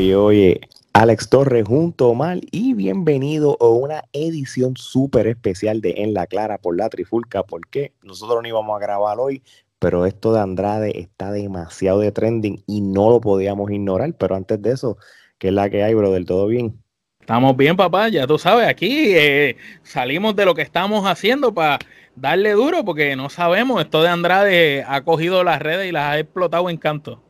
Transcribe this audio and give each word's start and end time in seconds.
Oye, 0.00 0.16
oye, 0.16 0.60
Alex 0.94 1.28
Torres 1.28 1.68
junto 1.68 2.06
a 2.06 2.08
Omar 2.08 2.38
y 2.50 2.72
bienvenido 2.72 3.58
a 3.60 3.68
una 3.68 4.04
edición 4.14 4.74
súper 4.78 5.26
especial 5.26 5.82
de 5.82 5.96
En 5.98 6.14
la 6.14 6.26
Clara 6.26 6.56
por 6.56 6.74
la 6.74 6.88
Trifulca, 6.88 7.42
porque 7.42 7.92
nosotros 8.02 8.40
no 8.40 8.48
íbamos 8.48 8.74
a 8.74 8.80
grabar 8.80 9.18
hoy, 9.20 9.42
pero 9.78 10.06
esto 10.06 10.32
de 10.32 10.40
Andrade 10.40 10.98
está 10.98 11.32
demasiado 11.32 12.00
de 12.00 12.12
trending 12.12 12.64
y 12.66 12.80
no 12.80 13.10
lo 13.10 13.20
podíamos 13.20 13.70
ignorar, 13.70 14.14
pero 14.14 14.36
antes 14.36 14.62
de 14.62 14.72
eso, 14.72 14.96
¿qué 15.36 15.48
es 15.48 15.52
la 15.52 15.68
que 15.68 15.84
hay, 15.84 15.92
bro? 15.92 16.10
¿Del 16.12 16.24
todo 16.24 16.46
bien? 16.46 16.82
Estamos 17.20 17.54
bien, 17.54 17.76
papá, 17.76 18.08
ya 18.08 18.26
tú 18.26 18.38
sabes, 18.38 18.68
aquí 18.68 19.14
eh, 19.14 19.58
salimos 19.82 20.34
de 20.34 20.46
lo 20.46 20.54
que 20.54 20.62
estamos 20.62 21.04
haciendo 21.04 21.52
para 21.52 21.78
darle 22.16 22.52
duro, 22.52 22.86
porque 22.86 23.16
no 23.16 23.28
sabemos, 23.28 23.82
esto 23.82 24.02
de 24.02 24.08
Andrade 24.08 24.82
ha 24.88 25.02
cogido 25.02 25.44
las 25.44 25.60
redes 25.60 25.86
y 25.90 25.92
las 25.92 26.04
ha 26.04 26.18
explotado 26.18 26.70
en 26.70 26.78
canto. 26.78 27.22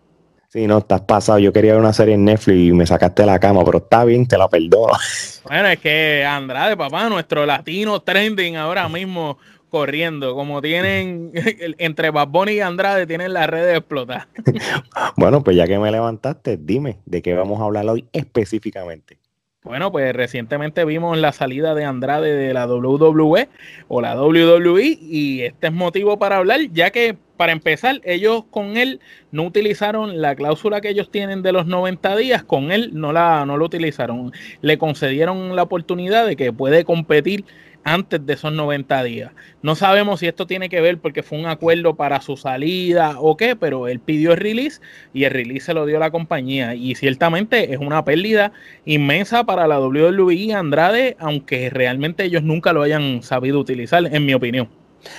Sí, 0.53 0.67
no, 0.67 0.79
estás 0.79 1.03
pasado. 1.03 1.39
Yo 1.39 1.53
quería 1.53 1.75
ver 1.75 1.81
una 1.81 1.93
serie 1.93 2.15
en 2.15 2.25
Netflix 2.25 2.59
y 2.59 2.73
me 2.73 2.85
sacaste 2.85 3.23
de 3.23 3.27
la 3.27 3.39
cama, 3.39 3.65
pero 3.65 3.79
está 3.79 4.05
bien, 4.05 4.27
te 4.27 4.37
la 4.37 4.49
perdono. 4.49 4.93
Bueno, 5.45 5.69
es 5.69 5.79
que 5.81 6.25
Andrade, 6.25 6.77
papá, 6.77 7.09
nuestro 7.09 7.47
latino 7.47 8.01
trending 8.01 8.57
ahora 8.57 8.89
mismo 8.89 9.39
corriendo, 9.69 10.35
como 10.35 10.61
tienen 10.61 11.33
entre 11.79 12.11
Bad 12.11 12.49
y 12.49 12.61
Andrade, 12.61 13.07
tienen 13.07 13.33
las 13.33 13.49
redes 13.49 13.79
explotadas. 13.79 14.27
bueno, 15.17 15.43
pues 15.43 15.57
ya 15.57 15.67
que 15.67 15.79
me 15.79 15.91
levantaste, 15.91 16.59
dime 16.61 16.99
de 17.07 17.23
qué 17.23 17.35
vamos 17.35 17.61
a 17.61 17.65
hablar 17.65 17.89
hoy 17.89 18.07
específicamente. 18.13 19.20
Bueno, 19.63 19.93
pues 19.93 20.17
recientemente 20.17 20.87
vimos 20.87 21.19
la 21.19 21.33
salida 21.33 21.75
de 21.75 21.85
Andrade 21.85 22.33
de 22.33 22.55
la 22.55 22.67
WWE 22.67 23.51
o 23.89 24.01
la 24.01 24.19
WWE 24.19 24.99
y 25.03 25.43
este 25.43 25.67
es 25.67 25.73
motivo 25.75 26.19
para 26.19 26.39
hablar, 26.39 26.61
ya 26.73 26.91
que 26.91 27.19
para 27.41 27.53
empezar, 27.53 28.03
ellos 28.05 28.45
con 28.51 28.77
él 28.77 29.01
no 29.33 29.45
utilizaron 29.45 30.21
la 30.21 30.35
cláusula 30.35 30.83
que 30.83 30.91
ellos 30.91 31.11
tienen 31.11 31.43
de 31.43 31.53
los 31.53 31.67
90 31.67 32.17
días, 32.17 32.43
con 32.43 32.71
él 32.71 32.91
no 32.93 33.13
la 33.15 33.47
no 33.47 33.57
lo 33.57 33.65
utilizaron. 33.65 34.33
Le 34.61 34.77
concedieron 34.77 35.57
la 35.57 35.63
oportunidad 35.63 36.27
de 36.27 36.37
que 36.37 36.53
puede 36.53 36.85
competir 36.85 37.45
antes 37.85 38.25
de 38.25 38.33
esos 38.33 38.53
90 38.53 39.03
días. 39.05 39.33
No 39.63 39.75
sabemos 39.75 40.21
si 40.21 40.27
esto 40.27 40.47
tiene 40.47 40.69
que 40.69 40.81
ver 40.81 40.99
porque 40.99 41.23
fue 41.23 41.39
un 41.39 41.47
acuerdo 41.47 41.97
para 41.97 42.21
su 42.21 42.37
salida 42.37 43.17
o 43.19 43.37
qué, 43.37 43.57
pero 43.57 43.89
él 43.89 44.01
pidió 44.01 44.33
el 44.33 44.39
release 44.39 44.81
y 45.13 45.25
el 45.25 45.33
release 45.33 45.67
se 45.67 45.75
lo 45.75 45.87
dio 45.87 45.99
la 45.99 46.11
compañía. 46.11 46.75
Y 46.75 46.95
ciertamente 46.95 47.73
es 47.73 47.79
una 47.79 48.05
pérdida 48.05 48.53
inmensa 48.85 49.45
para 49.45 49.67
la 49.67 49.81
WWE 49.81 50.53
Andrade, 50.55 51.17
aunque 51.19 51.71
realmente 51.71 52.25
ellos 52.25 52.43
nunca 52.43 52.73
lo 52.73 52.83
hayan 52.83 53.23
sabido 53.23 53.59
utilizar, 53.59 54.05
en 54.07 54.25
mi 54.25 54.35
opinión. 54.35 54.69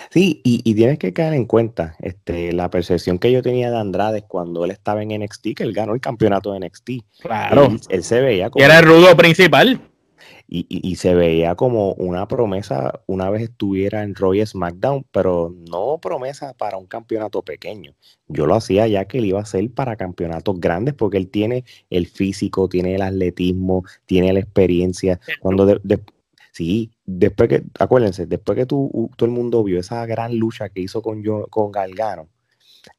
Sí, 0.09 0.41
y, 0.43 0.75
tienes 0.75 0.99
que 0.99 1.13
caer 1.13 1.33
en 1.33 1.45
cuenta 1.45 1.95
este, 1.99 2.53
la 2.53 2.69
percepción 2.69 3.17
que 3.17 3.31
yo 3.31 3.41
tenía 3.41 3.71
de 3.71 3.77
Andrade 3.77 4.23
cuando 4.27 4.63
él 4.65 4.71
estaba 4.71 5.01
en 5.01 5.09
NXT, 5.09 5.55
que 5.55 5.63
él 5.63 5.73
ganó 5.73 5.93
el 5.93 6.01
campeonato 6.01 6.53
de 6.53 6.59
NXT. 6.59 6.89
Claro. 7.21 7.69
Él, 7.89 8.03
se 8.03 8.21
veía 8.21 8.49
como. 8.49 8.63
Era 8.63 8.79
el 8.79 8.85
rudo 8.85 9.15
principal 9.17 9.81
y, 10.53 10.95
se 10.97 11.15
veía 11.15 11.55
como 11.55 11.93
una 11.93 12.27
promesa 12.27 13.01
una 13.07 13.29
vez 13.29 13.43
estuviera 13.43 14.03
en 14.03 14.15
Roy 14.15 14.45
SmackDown, 14.45 15.05
pero 15.09 15.55
no 15.69 15.97
promesa 15.99 16.53
para 16.53 16.75
un 16.75 16.87
campeonato 16.87 17.41
pequeño. 17.41 17.95
Yo 18.27 18.45
lo 18.45 18.55
hacía 18.55 18.85
ya 18.87 19.05
que 19.05 19.19
él 19.19 19.25
iba 19.25 19.39
a 19.39 19.45
ser 19.45 19.71
para 19.71 19.95
campeonatos 19.95 20.59
grandes 20.59 20.93
porque 20.93 21.17
él 21.17 21.29
tiene 21.29 21.63
el 21.89 22.05
físico, 22.05 22.67
tiene 22.67 22.95
el 22.95 23.01
atletismo, 23.01 23.85
tiene 24.05 24.33
la 24.33 24.41
experiencia. 24.41 25.21
Cuando 25.39 25.79
sí, 26.51 26.91
después 27.05 27.47
que, 27.47 27.63
acuérdense, 27.79 28.25
después 28.25 28.57
que 28.57 28.65
tú, 28.65 29.09
todo 29.15 29.27
el 29.27 29.33
mundo 29.33 29.63
vio 29.63 29.79
esa 29.79 30.05
gran 30.05 30.35
lucha 30.35 30.67
que 30.67 30.81
hizo 30.81 31.01
con, 31.01 31.23
yo, 31.23 31.47
con 31.49 31.71
Galgano, 31.71 32.27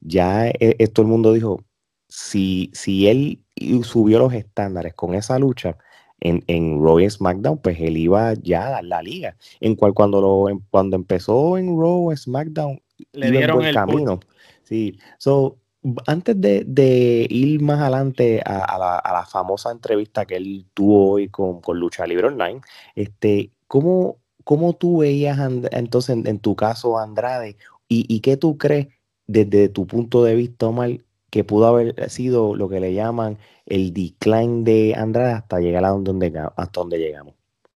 ya 0.01 0.47
e, 0.47 0.55
e, 0.59 0.87
todo 0.87 1.05
el 1.05 1.11
mundo 1.11 1.31
dijo, 1.31 1.63
si, 2.07 2.71
si 2.73 3.07
él 3.07 3.43
subió 3.83 4.17
los 4.17 4.33
estándares 4.33 4.95
con 4.95 5.13
esa 5.13 5.37
lucha, 5.37 5.77
en, 6.23 6.43
en 6.47 6.81
Raw 6.81 6.99
y 6.99 7.09
SmackDown, 7.09 7.57
pues 7.57 7.79
él 7.79 7.97
iba 7.97 8.33
ya 8.35 8.77
a 8.77 8.81
la 8.81 9.01
liga. 9.01 9.35
En 9.59 9.75
cual 9.75 9.93
cuando 9.93 10.21
lo 10.21 10.49
em, 10.49 10.61
cuando 10.71 10.95
empezó 10.95 11.57
en 11.57 11.77
Raw 11.77 12.15
SmackDown, 12.15 12.81
le 13.11 13.31
dieron 13.31 13.63
el 13.63 13.75
camino. 13.75 14.19
Sí. 14.63 14.97
So, 15.17 15.57
antes 16.07 16.39
de, 16.39 17.27
ir 17.29 17.61
más 17.61 17.81
adelante 17.81 18.41
a, 18.45 18.77
la, 18.77 19.25
famosa 19.29 19.69
entrevista 19.71 20.25
que 20.25 20.37
él 20.37 20.65
tuvo 20.73 21.11
hoy 21.11 21.27
con, 21.27 21.59
Lucha 21.73 22.07
Libre 22.07 22.27
Online, 22.27 22.61
este, 22.95 23.51
¿cómo, 23.67 24.17
cómo 24.45 24.73
tú 24.73 24.99
veías 24.99 25.37
entonces 25.71 26.17
en, 26.25 26.39
tu 26.39 26.55
caso 26.55 26.97
Andrade 26.97 27.57
y, 27.89 28.05
y 28.07 28.21
qué 28.21 28.37
tú 28.37 28.57
crees 28.57 28.87
desde 29.27 29.67
tu 29.67 29.85
punto 29.85 30.23
de 30.23 30.35
vista, 30.35 30.67
Omar, 30.67 30.91
que 31.33 31.43
pudo 31.43 31.65
haber 31.65 32.11
sido 32.11 32.53
lo 32.55 32.69
que 32.69 32.79
le 32.79 32.93
llaman 32.93 33.39
el 33.65 33.91
decline 33.91 34.63
de 34.63 34.93
Andrade 34.95 35.31
hasta 35.31 35.59
llegar 35.59 35.83
a 35.83 35.89
donde, 35.89 36.31
hasta 36.55 36.79
donde 36.79 36.99
llegamos. 36.99 37.33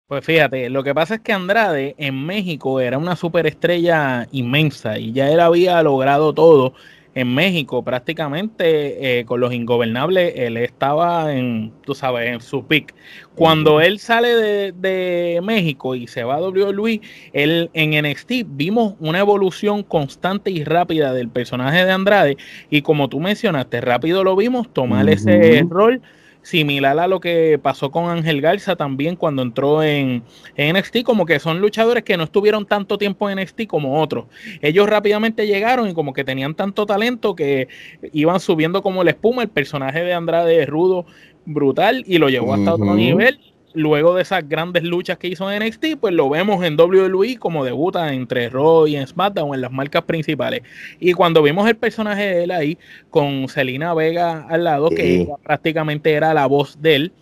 Pues 0.06 0.22
fíjate, 0.27 0.69
lo 0.69 0.84
que 0.84 0.94
pasa 0.94 1.15
es 1.15 1.21
que 1.22 1.33
Andrade 1.33 1.94
en 1.97 2.27
México 2.27 2.81
era 2.81 2.99
una 2.99 3.17
superestrella 3.17 4.28
inmensa 4.31 4.99
y 4.99 5.12
ya 5.12 5.31
él 5.31 5.41
había 5.41 5.83
logrado 5.83 6.34
todo 6.34 6.75
en 7.16 7.34
México 7.34 7.82
prácticamente 7.82 9.19
eh, 9.19 9.25
con 9.25 9.41
los 9.41 9.50
ingobernables, 9.54 10.34
él 10.37 10.59
estaba 10.59 11.32
en, 11.34 11.72
tú 11.82 11.94
sabes, 11.94 12.28
en 12.28 12.43
su 12.43 12.66
pick. 12.66 12.94
Cuando 13.34 13.81
él 13.81 13.99
sale 13.99 14.72
de, 14.72 15.41
México 15.43 15.94
y 15.94 16.06
se 16.09 16.25
va 16.25 16.34
a 16.34 16.41
WWE, 16.43 17.00
él 17.32 17.71
en 17.72 18.05
NXT 18.05 18.32
vimos 18.49 18.97
una 19.00 19.19
evolución 19.21 19.82
constante 19.82 20.50
y 20.50 20.62
rápida 20.65 21.15
del 21.15 21.31
personaje 21.31 21.87
de 21.87 21.91
Andrade. 21.91 22.37
Y 22.69 22.82
como 22.82 23.09
tú 23.09 23.19
mencionaste, 23.19 23.81
rápido 23.81 24.22
lo 24.22 24.37
vimos 24.37 24.71
tomar 24.71 25.09
ese 25.09 25.65
rol 25.71 26.03
similar 26.47 26.97
a 27.01 27.09
lo 27.09 27.19
que 27.19 27.59
pasó 27.61 27.91
con 27.91 28.09
Ángel 28.09 28.41
Garza 28.41 28.77
también 28.77 29.17
cuando 29.17 29.43
entró 29.43 29.83
en, 29.83 30.23
NXT, 30.57 31.03
como 31.03 31.27
que 31.27 31.41
son 31.41 31.61
luchadores 31.61 32.05
que 32.05 32.17
no 32.17 32.23
estuvieron 32.23 32.67
tanto 32.67 32.99
tiempo 32.99 33.29
en 33.29 33.41
NXT 33.41 33.67
como 33.67 34.01
otros. 34.01 34.27
Ellos 34.62 34.89
rápidamente 34.89 35.49
llegaron 35.49 35.89
y 35.89 35.95
como 35.95 36.12
que 36.12 36.23
tenían 36.23 36.55
tanto 36.55 36.87
talento 36.87 37.35
que 37.35 37.67
iban 38.12 38.39
subiendo 38.39 38.81
como 38.81 39.03
la 39.03 39.11
espuma. 39.11 39.43
El 39.43 39.49
personaje 39.49 40.05
de 40.05 40.15
Andrade 40.15 40.65
rudo, 40.67 41.05
brutal, 41.45 42.05
y 42.06 42.19
lo 42.19 42.29
llevó 42.29 42.55
hasta 42.55 42.75
otro 42.75 42.95
nivel 42.95 43.41
luego 43.76 44.14
de 44.14 44.22
esas 44.22 44.48
grandes 44.48 44.82
luchas 44.82 45.19
que 45.19 45.28
hizo 45.28 45.50
en 45.53 45.62
NXT, 45.62 45.98
pues 46.00 46.14
lo 46.14 46.31
vemos 46.31 46.64
en 46.64 46.81
WWE 46.81 47.37
como 47.38 47.64
debuta 47.64 48.12
entre 48.12 48.48
Raw 48.48 48.87
y 48.87 48.97
en 48.97 49.06
SmackDown 49.06 49.54
en 49.54 49.60
las 49.60 49.70
marcas 49.70 50.03
principales. 50.04 50.62
Y 50.98 51.12
cuando 51.12 51.42
vimos 51.42 51.69
el 51.69 51.76
personaje 51.76 52.22
de 52.22 52.44
él 52.44 52.50
ahí 52.50 52.78
con 53.10 53.48
Selina 53.48 53.92
Vega 53.92 54.47
al 54.48 54.64
lado, 54.64 54.88
que 54.88 55.28
prácticamente 55.44 56.12
era 56.12 56.32
la 56.32 56.47
voz 56.47 56.81
de 56.81 56.94
él, 56.94 57.12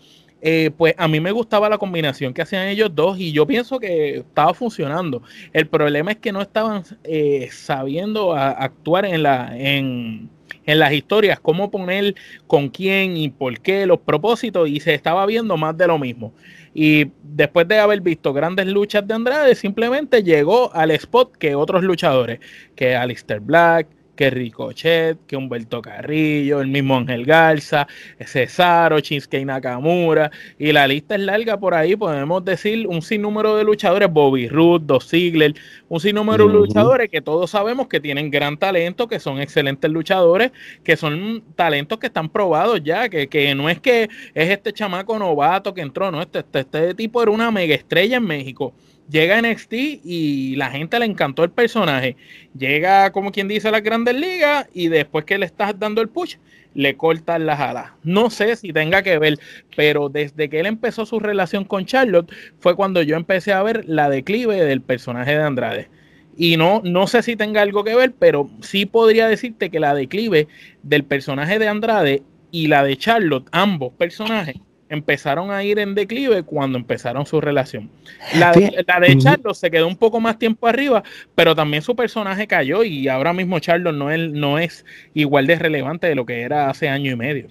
eh, 0.46 0.70
pues 0.76 0.94
a 0.96 1.08
mí 1.08 1.20
me 1.20 1.32
gustaba 1.32 1.68
la 1.68 1.78
combinación 1.78 2.32
que 2.32 2.42
hacían 2.42 2.68
ellos 2.68 2.94
dos 2.94 3.18
y 3.18 3.32
yo 3.32 3.46
pienso 3.46 3.80
que 3.80 4.18
estaba 4.18 4.54
funcionando. 4.54 5.22
El 5.52 5.66
problema 5.66 6.12
es 6.12 6.18
que 6.18 6.32
no 6.32 6.40
estaban 6.40 6.84
eh, 7.02 7.48
sabiendo 7.50 8.34
actuar 8.34 9.06
en 9.06 9.22
la 9.22 9.56
en 9.56 10.28
en 10.66 10.78
las 10.78 10.92
historias, 10.92 11.40
cómo 11.40 11.70
poner 11.70 12.14
con 12.46 12.68
quién 12.68 13.16
y 13.16 13.28
por 13.28 13.60
qué, 13.60 13.86
los 13.86 14.00
propósitos, 14.00 14.68
y 14.68 14.80
se 14.80 14.94
estaba 14.94 15.26
viendo 15.26 15.56
más 15.56 15.76
de 15.76 15.86
lo 15.86 15.98
mismo. 15.98 16.32
Y 16.74 17.10
después 17.22 17.68
de 17.68 17.78
haber 17.78 18.00
visto 18.00 18.32
grandes 18.32 18.66
luchas 18.66 19.06
de 19.06 19.14
Andrade, 19.14 19.54
simplemente 19.54 20.22
llegó 20.22 20.74
al 20.74 20.90
spot 20.90 21.36
que 21.36 21.54
otros 21.54 21.84
luchadores, 21.84 22.40
que 22.74 22.96
Alistair 22.96 23.40
Black, 23.40 23.86
que 24.14 24.30
Ricochet, 24.30 25.18
que 25.26 25.36
Humberto 25.36 25.82
Carrillo, 25.82 26.60
el 26.60 26.68
mismo 26.68 26.96
Ángel 26.96 27.24
Garza, 27.24 27.86
Cesaro, 28.20 28.98
Shinsuke 29.00 29.44
Nakamura, 29.44 30.30
y 30.58 30.72
la 30.72 30.86
lista 30.86 31.14
es 31.14 31.20
larga 31.22 31.58
por 31.58 31.74
ahí, 31.74 31.96
podemos 31.96 32.44
decir 32.44 32.86
un 32.86 33.02
sinnúmero 33.02 33.56
de 33.56 33.64
luchadores, 33.64 34.10
Bobby 34.10 34.48
Roode, 34.48 34.84
Dos 34.86 35.08
Ziggler, 35.08 35.54
un 35.88 36.00
sinnúmero 36.00 36.46
de 36.46 36.54
luchadores 36.54 37.08
que 37.08 37.20
todos 37.20 37.50
sabemos 37.50 37.88
que 37.88 38.00
tienen 38.00 38.30
gran 38.30 38.56
talento, 38.56 39.08
que 39.08 39.20
son 39.20 39.40
excelentes 39.40 39.90
luchadores, 39.90 40.52
que 40.82 40.96
son 40.96 41.42
talentos 41.54 41.98
que 41.98 42.06
están 42.06 42.28
probados 42.28 42.82
ya, 42.82 43.08
que, 43.08 43.28
que 43.28 43.54
no 43.54 43.68
es 43.68 43.80
que 43.80 44.08
es 44.34 44.50
este 44.50 44.72
chamaco 44.72 45.18
novato 45.18 45.74
que 45.74 45.80
entró, 45.80 46.10
no, 46.10 46.22
este, 46.22 46.40
este, 46.40 46.60
este 46.60 46.94
tipo 46.94 47.22
era 47.22 47.30
una 47.30 47.50
mega 47.50 47.74
estrella 47.74 48.16
en 48.16 48.24
México 48.24 48.74
llega 49.08 49.38
a 49.38 49.42
NXT 49.42 49.72
y 50.04 50.56
la 50.56 50.70
gente 50.70 50.98
le 50.98 51.06
encantó 51.06 51.44
el 51.44 51.50
personaje. 51.50 52.16
Llega, 52.56 53.10
como 53.12 53.32
quien 53.32 53.48
dice, 53.48 53.68
a 53.68 53.72
las 53.72 53.82
grandes 53.82 54.14
ligas 54.14 54.68
y 54.72 54.88
después 54.88 55.24
que 55.24 55.38
le 55.38 55.46
estás 55.46 55.78
dando 55.78 56.00
el 56.00 56.08
push, 56.08 56.36
le 56.74 56.96
cortan 56.96 57.46
las 57.46 57.60
alas. 57.60 57.92
No 58.02 58.30
sé 58.30 58.56
si 58.56 58.72
tenga 58.72 59.02
que 59.02 59.18
ver, 59.18 59.38
pero 59.76 60.08
desde 60.08 60.48
que 60.48 60.60
él 60.60 60.66
empezó 60.66 61.06
su 61.06 61.20
relación 61.20 61.64
con 61.64 61.86
Charlotte 61.86 62.32
fue 62.58 62.74
cuando 62.74 63.02
yo 63.02 63.16
empecé 63.16 63.52
a 63.52 63.62
ver 63.62 63.84
la 63.86 64.08
declive 64.08 64.64
del 64.64 64.80
personaje 64.80 65.32
de 65.32 65.42
Andrade. 65.42 65.88
Y 66.36 66.56
no, 66.56 66.80
no 66.84 67.06
sé 67.06 67.22
si 67.22 67.36
tenga 67.36 67.62
algo 67.62 67.84
que 67.84 67.94
ver, 67.94 68.12
pero 68.18 68.50
sí 68.60 68.86
podría 68.86 69.28
decirte 69.28 69.70
que 69.70 69.78
la 69.78 69.94
declive 69.94 70.48
del 70.82 71.04
personaje 71.04 71.60
de 71.60 71.68
Andrade 71.68 72.22
y 72.50 72.66
la 72.66 72.82
de 72.82 72.96
Charlotte, 72.96 73.48
ambos 73.52 73.92
personajes, 73.92 74.56
empezaron 74.94 75.50
a 75.50 75.62
ir 75.62 75.78
en 75.78 75.94
declive 75.94 76.42
cuando 76.42 76.78
empezaron 76.78 77.26
su 77.26 77.40
relación. 77.40 77.90
La 78.38 78.52
de, 78.52 79.18
Charlo 79.18 79.52
se 79.52 79.70
quedó 79.70 79.86
un 79.86 79.96
poco 79.96 80.20
más 80.20 80.38
tiempo 80.38 80.66
arriba, 80.66 81.02
pero 81.34 81.54
también 81.54 81.82
su 81.82 81.94
personaje 81.94 82.46
cayó 82.46 82.82
y 82.84 83.08
ahora 83.08 83.32
mismo 83.32 83.58
Charlo 83.58 83.92
no 83.92 84.10
es, 84.10 84.30
no 84.30 84.58
es 84.58 84.84
igual 85.12 85.46
de 85.46 85.56
relevante 85.56 86.06
de 86.06 86.14
lo 86.14 86.24
que 86.24 86.40
era 86.40 86.70
hace 86.70 86.88
año 86.88 87.12
y 87.12 87.16
medio. 87.16 87.48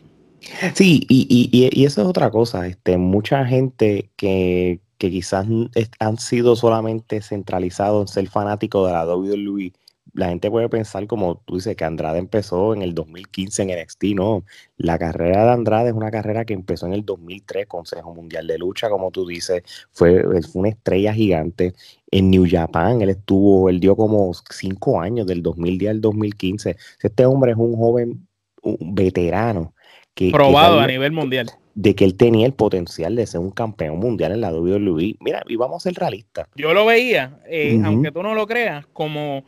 Sí, 0.73 1.05
y, 1.07 1.85
eso 1.85 2.01
es 2.01 2.07
otra 2.07 2.29
cosa. 2.31 2.67
Este, 2.67 2.97
mucha 2.97 3.45
gente 3.45 4.09
que, 4.15 4.79
que 4.97 5.11
quizás 5.11 5.45
han 5.99 6.17
sido 6.17 6.55
solamente 6.55 7.21
centralizados 7.21 8.01
en 8.01 8.13
ser 8.13 8.27
fanáticos 8.29 8.87
de 8.87 8.93
la 8.93 9.05
WWE 9.05 9.71
la 10.13 10.29
gente 10.29 10.49
puede 10.51 10.69
pensar, 10.69 11.07
como 11.07 11.41
tú 11.45 11.55
dices, 11.55 11.75
que 11.75 11.85
Andrade 11.85 12.19
empezó 12.19 12.73
en 12.73 12.81
el 12.81 12.93
2015 12.93 13.63
en 13.63 13.81
NXT, 13.81 14.03
no. 14.15 14.43
La 14.77 14.97
carrera 14.97 15.45
de 15.45 15.51
Andrade 15.51 15.89
es 15.89 15.95
una 15.95 16.11
carrera 16.11 16.45
que 16.45 16.53
empezó 16.53 16.85
en 16.85 16.93
el 16.93 17.03
2003, 17.03 17.65
Consejo 17.65 18.13
Mundial 18.13 18.47
de 18.47 18.57
Lucha, 18.57 18.89
como 18.89 19.11
tú 19.11 19.25
dices, 19.25 19.63
fue, 19.91 20.23
fue 20.23 20.59
una 20.61 20.69
estrella 20.69 21.13
gigante. 21.13 21.73
En 22.11 22.29
New 22.29 22.45
Japan, 22.47 23.01
él 23.01 23.09
estuvo, 23.09 23.69
él 23.69 23.79
dio 23.79 23.95
como 23.95 24.31
cinco 24.51 25.01
años, 25.01 25.25
del 25.25 25.41
2010 25.41 25.91
al 25.91 26.01
2015. 26.01 26.75
Este 27.01 27.25
hombre 27.25 27.53
es 27.53 27.57
un 27.57 27.75
joven 27.75 28.27
un 28.63 28.95
veterano. 28.95 29.73
Que, 30.13 30.31
Probado 30.31 30.79
a 30.79 30.87
nivel 30.87 31.11
mundial. 31.11 31.49
De 31.75 31.95
que 31.95 32.05
él 32.05 32.15
tenía 32.15 32.45
el 32.45 32.53
potencial 32.53 33.15
de 33.15 33.25
ser 33.25 33.39
un 33.39 33.49
campeón 33.49 33.97
mundial 33.99 34.31
en 34.31 34.41
la 34.41 34.53
WWE. 34.53 35.15
Mira, 35.19 35.43
y 35.47 35.55
vamos 35.55 35.77
a 35.83 35.89
ser 35.89 35.99
realistas. 35.99 36.47
Yo 36.55 36.73
lo 36.73 36.85
veía, 36.85 37.39
eh, 37.47 37.81
aunque 37.83 38.11
tú 38.11 38.21
no 38.21 38.35
lo 38.35 38.45
creas, 38.45 38.85
como 38.93 39.43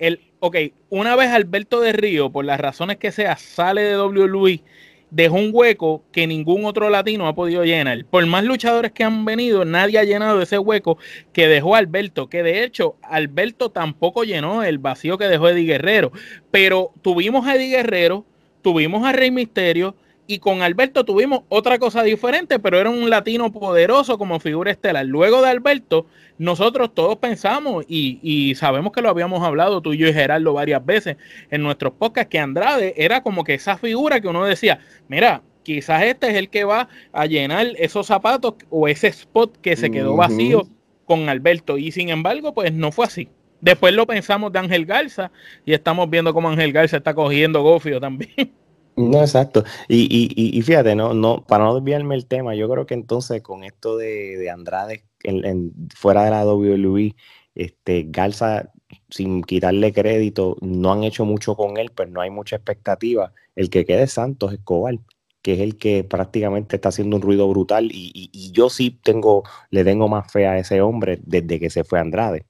el, 0.00 0.20
ok, 0.40 0.56
una 0.88 1.14
vez 1.14 1.28
Alberto 1.28 1.80
de 1.80 1.92
Río, 1.92 2.30
por 2.30 2.44
las 2.44 2.58
razones 2.58 2.96
que 2.96 3.12
sea, 3.12 3.36
sale 3.36 3.82
de 3.82 4.00
WWE, 4.00 4.62
dejó 5.10 5.36
un 5.36 5.50
hueco 5.52 6.02
que 6.10 6.26
ningún 6.26 6.64
otro 6.64 6.88
latino 6.88 7.28
ha 7.28 7.34
podido 7.34 7.64
llenar. 7.64 8.06
Por 8.06 8.24
más 8.24 8.42
luchadores 8.44 8.92
que 8.92 9.04
han 9.04 9.26
venido, 9.26 9.66
nadie 9.66 9.98
ha 9.98 10.04
llenado 10.04 10.40
ese 10.40 10.58
hueco 10.58 10.96
que 11.34 11.48
dejó 11.48 11.76
Alberto, 11.76 12.28
que 12.28 12.42
de 12.42 12.64
hecho 12.64 12.96
Alberto 13.02 13.70
tampoco 13.70 14.24
llenó 14.24 14.62
el 14.64 14.78
vacío 14.78 15.18
que 15.18 15.28
dejó 15.28 15.50
Eddie 15.50 15.66
Guerrero. 15.66 16.12
Pero 16.50 16.92
tuvimos 17.02 17.46
a 17.46 17.56
Eddie 17.56 17.76
Guerrero, 17.76 18.24
tuvimos 18.62 19.04
a 19.06 19.12
Rey 19.12 19.30
Misterio, 19.30 19.94
y 20.30 20.38
con 20.38 20.62
Alberto 20.62 21.04
tuvimos 21.04 21.42
otra 21.48 21.80
cosa 21.80 22.04
diferente, 22.04 22.60
pero 22.60 22.78
era 22.78 22.88
un 22.88 23.10
latino 23.10 23.50
poderoso 23.50 24.16
como 24.16 24.38
figura 24.38 24.70
estelar. 24.70 25.04
Luego 25.04 25.42
de 25.42 25.48
Alberto, 25.50 26.06
nosotros 26.38 26.94
todos 26.94 27.16
pensamos 27.16 27.84
y, 27.88 28.54
sabemos 28.54 28.92
que 28.92 29.02
lo 29.02 29.08
habíamos 29.08 29.42
hablado 29.42 29.80
tú 29.80 29.92
y 29.92 29.98
yo 29.98 30.06
y 30.06 30.12
Gerardo 30.12 30.52
varias 30.52 30.86
veces 30.86 31.16
en 31.50 31.64
nuestros 31.64 31.94
podcasts, 31.94 32.30
que 32.30 32.38
Andrade 32.38 32.94
era 32.96 33.24
como 33.24 33.42
que 33.42 33.54
esa 33.54 33.76
figura 33.76 34.20
que 34.20 34.28
uno 34.28 34.44
decía, 34.44 34.78
mira, 35.08 35.42
quizás 35.64 36.04
este 36.04 36.28
es 36.28 36.36
el 36.36 36.48
que 36.48 36.62
va 36.62 36.88
a 37.12 37.26
llenar 37.26 37.66
esos 37.76 38.06
zapatos 38.06 38.54
o 38.70 38.86
ese 38.86 39.08
spot 39.08 39.60
que 39.60 39.74
se 39.74 39.90
quedó 39.90 40.14
vacío 40.14 40.68
con 41.06 41.28
Alberto. 41.28 41.76
Y 41.76 41.90
sin 41.90 42.08
embargo, 42.08 42.54
pues 42.54 42.72
no 42.72 42.92
fue 42.92 43.06
así. 43.06 43.28
Después 43.60 43.94
lo 43.94 44.06
pensamos 44.06 44.52
de 44.52 44.60
Ángel 44.60 44.86
Garza 44.86 45.32
y 45.66 45.72
estamos 45.72 46.08
viendo 46.08 46.32
cómo 46.32 46.50
Ángel 46.50 46.72
Garza 46.72 46.98
está 46.98 47.14
cogiendo 47.14 47.62
gofio 47.64 47.98
también. 47.98 48.52
No, 49.00 49.20
exacto. 49.20 49.64
Y, 49.88 50.02
y, 50.10 50.58
y, 50.58 50.62
fíjate, 50.62 50.94
no, 50.94 51.14
no, 51.14 51.44
para 51.46 51.64
no 51.64 51.74
desviarme 51.76 52.14
el 52.16 52.26
tema, 52.26 52.54
yo 52.54 52.68
creo 52.68 52.86
que 52.86 52.94
entonces 52.94 53.40
con 53.40 53.64
esto 53.64 53.96
de, 53.96 54.36
de 54.36 54.50
Andrade 54.50 55.04
en, 55.22 55.72
fuera 55.94 56.24
de 56.24 56.30
la 56.30 56.44
WWE, 56.44 57.14
este, 57.54 58.06
Garza, 58.08 58.72
sin 59.08 59.42
quitarle 59.42 59.92
crédito, 59.92 60.56
no 60.60 60.92
han 60.92 61.04
hecho 61.04 61.24
mucho 61.24 61.56
con 61.56 61.78
él, 61.78 61.92
pues 61.94 62.10
no 62.10 62.20
hay 62.20 62.30
mucha 62.30 62.56
expectativa. 62.56 63.32
El 63.56 63.70
que 63.70 63.86
quede 63.86 64.06
Santos 64.06 64.52
Escobar, 64.52 64.98
que 65.40 65.54
es 65.54 65.60
el 65.60 65.78
que 65.78 66.04
prácticamente 66.04 66.76
está 66.76 66.90
haciendo 66.90 67.16
un 67.16 67.22
ruido 67.22 67.48
brutal, 67.48 67.86
y, 67.92 68.12
y 68.32 68.52
yo 68.52 68.68
sí 68.70 68.98
tengo, 69.02 69.44
le 69.70 69.84
tengo 69.84 70.08
más 70.08 70.30
fe 70.30 70.46
a 70.46 70.58
ese 70.58 70.82
hombre 70.82 71.20
desde 71.22 71.58
que 71.60 71.70
se 71.70 71.84
fue 71.84 72.00
Andrade 72.00 72.46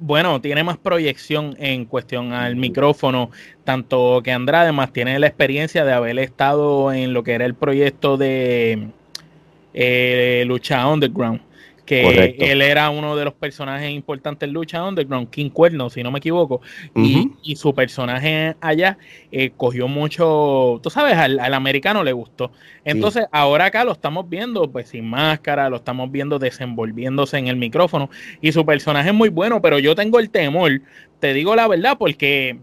bueno, 0.00 0.40
tiene 0.40 0.64
más 0.64 0.78
proyección 0.78 1.54
en 1.58 1.84
cuestión 1.84 2.32
al 2.32 2.56
micrófono, 2.56 3.30
tanto 3.64 4.20
que 4.24 4.32
Andrade, 4.32 4.72
más 4.72 4.92
tiene 4.92 5.18
la 5.18 5.26
experiencia 5.26 5.84
de 5.84 5.92
haber 5.92 6.18
estado 6.18 6.92
en 6.92 7.12
lo 7.12 7.22
que 7.22 7.32
era 7.34 7.44
el 7.44 7.54
proyecto 7.54 8.16
de 8.16 8.88
eh, 9.74 10.44
Lucha 10.46 10.86
Underground 10.88 11.40
que 11.90 12.36
él 12.38 12.62
era 12.62 12.88
uno 12.90 13.16
de 13.16 13.24
los 13.24 13.34
personajes 13.34 13.90
importantes 13.90 14.46
en 14.46 14.52
Lucha 14.52 14.84
Underground, 14.84 15.28
King 15.28 15.50
Cuerno, 15.50 15.90
si 15.90 16.04
no 16.04 16.12
me 16.12 16.18
equivoco, 16.18 16.60
y, 16.94 17.56
su 17.56 17.74
personaje 17.74 18.54
allá 18.60 18.96
eh, 19.32 19.50
cogió 19.56 19.88
mucho, 19.88 20.78
tú 20.84 20.88
sabes, 20.88 21.16
al, 21.16 21.52
americano 21.52 22.04
le 22.04 22.12
gustó. 22.12 22.52
Entonces, 22.84 23.26
ahora 23.32 23.64
acá 23.64 23.82
lo 23.82 23.90
estamos 23.90 24.28
viendo, 24.28 24.70
pues 24.70 24.90
sin 24.90 25.10
máscara, 25.10 25.68
lo 25.68 25.76
estamos 25.76 26.12
viendo 26.12 26.38
desenvolviéndose 26.38 27.38
en 27.38 27.48
el 27.48 27.56
micrófono, 27.56 28.08
y 28.40 28.52
su 28.52 28.64
personaje 28.64 29.08
es 29.08 29.14
muy 29.14 29.28
bueno, 29.28 29.60
pero 29.60 29.80
yo 29.80 29.96
tengo 29.96 30.20
el 30.20 30.30
temor, 30.30 30.82
te 31.18 31.34
digo 31.34 31.56
la 31.56 31.66
verdad, 31.66 31.96
porque 31.98 32.60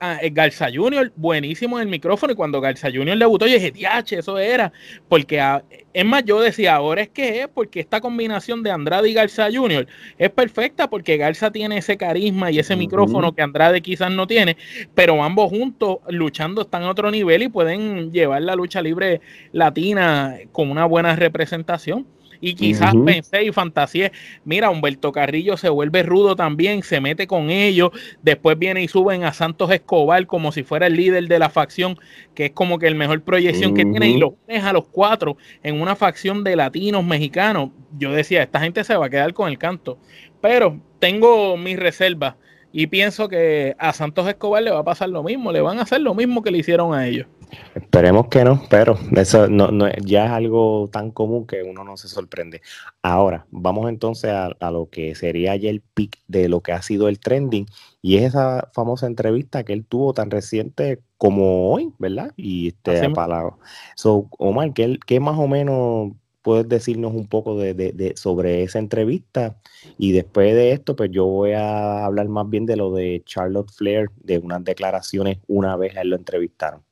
ah, 0.00 0.18
Garza 0.30 0.68
Junior, 0.72 1.12
buenísimo 1.16 1.78
en 1.78 1.82
el 1.82 1.88
micrófono. 1.88 2.32
Y 2.32 2.36
cuando 2.36 2.60
Garza 2.60 2.88
Junior 2.92 3.18
debutó, 3.18 3.46
yo 3.46 3.54
dije, 3.54 3.70
diache, 3.70 4.18
eso 4.18 4.38
era. 4.38 4.72
Porque, 5.08 5.40
ah, 5.40 5.62
es 5.92 6.04
más, 6.04 6.24
yo 6.24 6.40
decía, 6.40 6.74
ahora 6.74 7.02
es 7.02 7.08
que 7.08 7.42
es, 7.42 7.48
porque 7.48 7.80
esta 7.80 8.00
combinación 8.00 8.62
de 8.62 8.70
Andrade 8.70 9.10
y 9.10 9.14
Garza 9.14 9.48
Junior 9.52 9.86
es 10.18 10.30
perfecta, 10.30 10.88
porque 10.88 11.16
Garza 11.16 11.50
tiene 11.50 11.78
ese 11.78 11.96
carisma 11.96 12.50
y 12.50 12.58
ese 12.58 12.76
micrófono 12.76 13.34
que 13.34 13.42
Andrade 13.42 13.80
quizás 13.80 14.10
no 14.10 14.26
tiene, 14.26 14.56
pero 14.94 15.22
ambos 15.22 15.50
juntos 15.50 15.98
luchando 16.08 16.62
están 16.62 16.82
a 16.84 16.90
otro 16.90 17.10
nivel 17.10 17.42
y 17.42 17.48
pueden 17.48 18.12
llevar 18.12 18.42
la 18.42 18.54
lucha 18.54 18.82
libre 18.82 19.20
latina 19.52 20.36
con 20.52 20.70
una 20.70 20.84
buena 20.86 21.14
representación 21.16 22.06
y 22.42 22.54
quizás 22.54 22.92
pensé 23.06 23.44
y 23.44 23.52
fantaseé, 23.52 24.10
mira, 24.44 24.68
Humberto 24.68 25.12
Carrillo 25.12 25.56
se 25.56 25.68
vuelve 25.68 26.02
rudo 26.02 26.34
también, 26.34 26.82
se 26.82 27.00
mete 27.00 27.28
con 27.28 27.50
ellos, 27.50 27.92
después 28.20 28.58
viene 28.58 28.82
y 28.82 28.88
suben 28.88 29.22
a 29.22 29.32
Santos 29.32 29.70
Escobar 29.70 30.26
como 30.26 30.50
si 30.50 30.64
fuera 30.64 30.88
el 30.88 30.96
líder 30.96 31.28
de 31.28 31.38
la 31.38 31.50
facción, 31.50 31.96
que 32.34 32.46
es 32.46 32.50
como 32.50 32.80
que 32.80 32.88
el 32.88 32.96
mejor 32.96 33.22
proyección 33.22 33.74
que 33.74 33.84
tiene, 33.84 34.10
y 34.10 34.18
los 34.18 34.32
pones 34.32 34.64
a 34.64 34.72
los 34.72 34.88
cuatro 34.88 35.36
en 35.62 35.80
una 35.80 35.94
facción 35.94 36.42
de 36.42 36.56
latinos 36.56 37.04
mexicanos. 37.04 37.70
Yo 37.96 38.12
decía, 38.12 38.42
esta 38.42 38.58
gente 38.58 38.82
se 38.82 38.96
va 38.96 39.06
a 39.06 39.10
quedar 39.10 39.32
con 39.34 39.48
el 39.48 39.56
canto, 39.56 39.98
pero 40.40 40.80
tengo 40.98 41.56
mis 41.56 41.78
reservas 41.78 42.34
y 42.72 42.88
pienso 42.88 43.28
que 43.28 43.76
a 43.78 43.92
Santos 43.92 44.26
Escobar 44.26 44.64
le 44.64 44.72
va 44.72 44.80
a 44.80 44.84
pasar 44.84 45.10
lo 45.10 45.22
mismo, 45.22 45.52
le 45.52 45.60
van 45.60 45.78
a 45.78 45.82
hacer 45.82 46.00
lo 46.00 46.12
mismo 46.12 46.42
que 46.42 46.50
le 46.50 46.58
hicieron 46.58 46.92
a 46.92 47.06
ellos. 47.06 47.28
Esperemos 47.74 48.28
que 48.28 48.44
no, 48.44 48.62
pero 48.68 48.98
eso 49.16 49.48
no, 49.48 49.70
ya 50.04 50.26
es 50.26 50.30
algo 50.30 50.88
tan 50.92 51.10
común 51.10 51.46
que 51.46 51.62
uno 51.62 51.84
no 51.84 51.96
se 51.96 52.08
sorprende. 52.08 52.62
Ahora, 53.02 53.46
vamos 53.50 53.88
entonces 53.88 54.30
a, 54.30 54.70
lo 54.70 54.88
que 54.90 55.14
sería 55.14 55.56
ya 55.56 55.70
el 55.70 55.80
pic 55.80 56.18
de 56.28 56.48
lo 56.48 56.60
que 56.60 56.72
ha 56.72 56.82
sido 56.82 57.08
el 57.08 57.18
trending, 57.18 57.66
y 58.00 58.16
es 58.16 58.24
esa 58.24 58.70
famosa 58.72 59.06
entrevista 59.06 59.64
que 59.64 59.72
él 59.72 59.84
tuvo 59.84 60.12
tan 60.12 60.30
reciente 60.30 61.00
como 61.18 61.70
hoy, 61.70 61.92
¿verdad? 61.98 62.32
Y 62.36 62.68
este 62.68 63.10
palabra. 63.10 63.54
So, 63.96 64.28
Omar, 64.38 64.72
¿qué, 64.72 64.98
¿qué 65.06 65.20
más 65.20 65.38
o 65.38 65.46
menos 65.46 66.12
puedes 66.42 66.68
decirnos 66.68 67.14
un 67.14 67.26
poco 67.26 67.56
de, 67.56 68.12
sobre 68.16 68.62
esa 68.64 68.78
entrevista. 68.78 69.56
Y 69.96 70.12
después 70.12 70.54
de 70.54 70.72
esto, 70.72 70.94
pues 70.96 71.10
yo 71.10 71.26
voy 71.26 71.52
a 71.52 72.04
hablar 72.04 72.28
más 72.28 72.48
bien 72.50 72.66
de 72.66 72.76
lo 72.76 72.92
de 72.92 73.22
Charlotte 73.24 73.70
Flair, 73.70 74.10
de 74.16 74.38
unas 74.38 74.62
declaraciones 74.64 75.38
una 75.46 75.76
vez 75.76 75.96
a 75.96 76.02
él 76.02 76.10
lo 76.10 76.16
entrevistaron. 76.16 76.82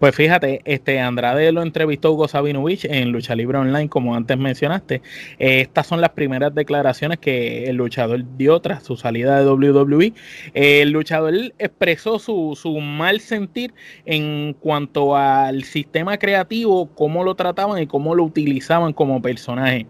Pues 0.00 0.14
fíjate, 0.16 0.62
este 0.64 0.98
Andrade 0.98 1.52
lo 1.52 1.60
entrevistó 1.60 2.12
Hugo 2.12 2.26
Sabinovich 2.26 2.86
en 2.86 3.12
Lucha 3.12 3.34
Libre 3.34 3.58
Online, 3.58 3.90
como 3.90 4.14
antes 4.14 4.38
mencionaste. 4.38 5.02
estas 5.38 5.86
son 5.86 6.00
las 6.00 6.08
primeras 6.10 6.54
declaraciones 6.54 7.18
que 7.18 7.68
el 7.68 7.76
luchador 7.76 8.24
dio 8.38 8.58
tras 8.60 8.82
su 8.82 8.96
salida 8.96 9.38
de 9.38 9.50
WWE. 9.50 10.14
el 10.54 10.90
luchador 10.92 11.34
expresó 11.58 12.18
su, 12.18 12.58
su, 12.58 12.80
mal 12.80 13.20
sentir 13.20 13.74
en 14.06 14.54
cuanto 14.54 15.16
al 15.16 15.64
sistema 15.64 16.16
creativo, 16.16 16.88
cómo 16.94 17.22
lo 17.22 17.34
trataban 17.34 17.82
y 17.82 17.86
cómo 17.86 18.14
lo 18.14 18.24
utilizaban 18.24 18.94
como 18.94 19.20
personaje 19.20 19.86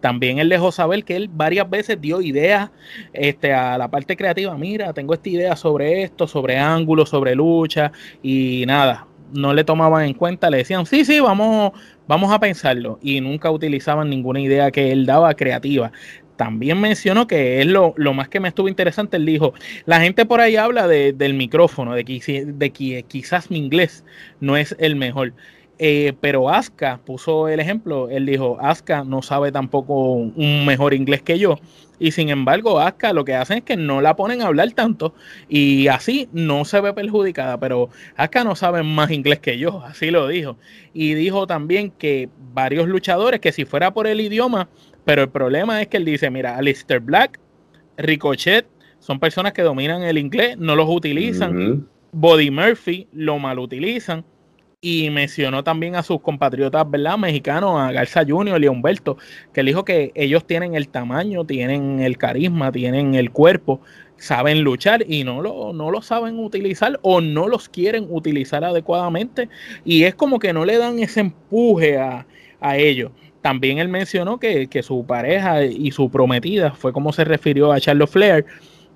también 0.00 0.40
él 0.40 0.48
dejó 0.48 0.72
saber 0.72 1.04
que 1.04 1.14
él 1.14 1.30
varias 1.32 1.70
veces 1.70 2.00
dio 2.00 2.20
ideas 2.20 2.72
este, 3.12 3.54
a 3.54 3.78
la 3.78 3.88
parte 3.88 4.16
creativa. 4.16 4.58
Mira, 4.58 4.92
tengo 4.92 5.14
esta 5.14 5.28
idea 5.28 5.54
sobre 5.54 6.02
esto, 6.02 6.26
sobre 6.26 6.58
ángulos, 6.58 7.10
sobre 7.10 7.36
lucha 7.36 7.92
y 8.20 8.64
nada 8.66 9.06
no 9.32 9.54
le 9.54 9.64
tomaban 9.64 10.04
en 10.04 10.14
cuenta, 10.14 10.50
le 10.50 10.58
decían, 10.58 10.86
sí, 10.86 11.04
sí, 11.04 11.20
vamos, 11.20 11.72
vamos 12.06 12.32
a 12.32 12.38
pensarlo. 12.38 12.98
Y 13.02 13.20
nunca 13.20 13.50
utilizaban 13.50 14.10
ninguna 14.10 14.40
idea 14.40 14.70
que 14.70 14.92
él 14.92 15.06
daba 15.06 15.34
creativa. 15.34 15.92
También 16.36 16.80
mencionó 16.80 17.26
que 17.26 17.60
es 17.60 17.66
lo, 17.66 17.94
más 18.14 18.28
que 18.28 18.40
me 18.40 18.48
estuvo 18.48 18.68
interesante. 18.68 19.16
Él 19.16 19.26
dijo: 19.26 19.54
La 19.86 20.00
gente 20.00 20.26
por 20.26 20.40
ahí 20.40 20.56
habla 20.56 20.88
del 20.88 21.34
micrófono, 21.34 21.94
de 21.94 22.04
que, 22.04 22.44
de 22.46 22.70
que 22.70 23.04
quizás 23.06 23.50
mi 23.50 23.58
inglés 23.58 24.04
no 24.40 24.56
es 24.56 24.74
el 24.78 24.96
mejor. 24.96 25.34
Eh, 25.78 26.12
pero 26.20 26.48
Aska 26.48 27.00
puso 27.04 27.48
el 27.48 27.60
ejemplo. 27.60 28.08
Él 28.08 28.26
dijo: 28.26 28.58
Aska 28.60 29.04
no 29.04 29.22
sabe 29.22 29.52
tampoco 29.52 30.12
un 30.12 30.64
mejor 30.66 30.94
inglés 30.94 31.22
que 31.22 31.38
yo. 31.38 31.58
Y 31.98 32.10
sin 32.10 32.30
embargo, 32.30 32.80
Aska 32.80 33.12
lo 33.12 33.24
que 33.24 33.34
hacen 33.34 33.58
es 33.58 33.64
que 33.64 33.76
no 33.76 34.00
la 34.00 34.16
ponen 34.16 34.42
a 34.42 34.46
hablar 34.46 34.72
tanto 34.72 35.14
y 35.48 35.86
así 35.86 36.28
no 36.32 36.64
se 36.64 36.80
ve 36.80 36.92
perjudicada. 36.92 37.60
Pero 37.60 37.90
Aska 38.16 38.42
no 38.42 38.56
sabe 38.56 38.82
más 38.82 39.10
inglés 39.12 39.38
que 39.38 39.56
yo, 39.56 39.82
así 39.84 40.10
lo 40.10 40.26
dijo. 40.26 40.56
Y 40.92 41.14
dijo 41.14 41.46
también 41.46 41.90
que 41.92 42.28
varios 42.52 42.88
luchadores, 42.88 43.40
que 43.40 43.52
si 43.52 43.64
fuera 43.64 43.94
por 43.94 44.08
el 44.08 44.20
idioma, 44.20 44.68
pero 45.04 45.22
el 45.22 45.28
problema 45.28 45.80
es 45.80 45.88
que 45.88 45.96
él 45.98 46.04
dice, 46.04 46.28
mira, 46.28 46.56
Alistair 46.56 47.00
Black, 47.00 47.38
Ricochet, 47.96 48.66
son 48.98 49.20
personas 49.20 49.52
que 49.52 49.62
dominan 49.62 50.02
el 50.02 50.18
inglés, 50.18 50.56
no 50.58 50.74
los 50.74 50.88
utilizan. 50.88 51.86
Body 52.12 52.50
Murphy 52.50 53.08
lo 53.12 53.38
mal 53.38 53.58
utilizan. 53.58 54.24
Y 54.84 55.10
mencionó 55.10 55.62
también 55.62 55.94
a 55.94 56.02
sus 56.02 56.20
compatriotas, 56.20 56.90
¿verdad? 56.90 57.16
Mexicanos, 57.16 57.80
a 57.80 57.92
Garza 57.92 58.24
Junior 58.26 58.60
y 58.62 58.66
a 58.66 58.70
Humberto, 58.72 59.16
que 59.54 59.62
le 59.62 59.70
dijo 59.70 59.84
que 59.84 60.10
ellos 60.16 60.44
tienen 60.44 60.74
el 60.74 60.88
tamaño, 60.88 61.44
tienen 61.44 62.00
el 62.00 62.18
carisma, 62.18 62.72
tienen 62.72 63.14
el 63.14 63.30
cuerpo, 63.30 63.80
saben 64.16 64.62
luchar 64.62 65.04
y 65.08 65.22
no 65.22 65.40
lo, 65.40 65.72
no 65.72 65.92
lo 65.92 66.02
saben 66.02 66.36
utilizar 66.40 66.98
o 67.02 67.20
no 67.20 67.46
los 67.46 67.68
quieren 67.68 68.08
utilizar 68.10 68.64
adecuadamente 68.64 69.48
y 69.84 70.02
es 70.02 70.16
como 70.16 70.40
que 70.40 70.52
no 70.52 70.64
le 70.64 70.76
dan 70.78 70.98
ese 70.98 71.20
empuje 71.20 71.98
a, 71.98 72.26
a 72.60 72.76
ellos. 72.76 73.12
También 73.40 73.78
él 73.78 73.88
mencionó 73.88 74.40
que, 74.40 74.66
que 74.66 74.82
su 74.82 75.06
pareja 75.06 75.64
y 75.64 75.92
su 75.92 76.10
prometida 76.10 76.72
fue 76.72 76.92
como 76.92 77.12
se 77.12 77.24
refirió 77.24 77.70
a 77.70 77.80
Charlotte 77.80 78.10
Flair, 78.10 78.46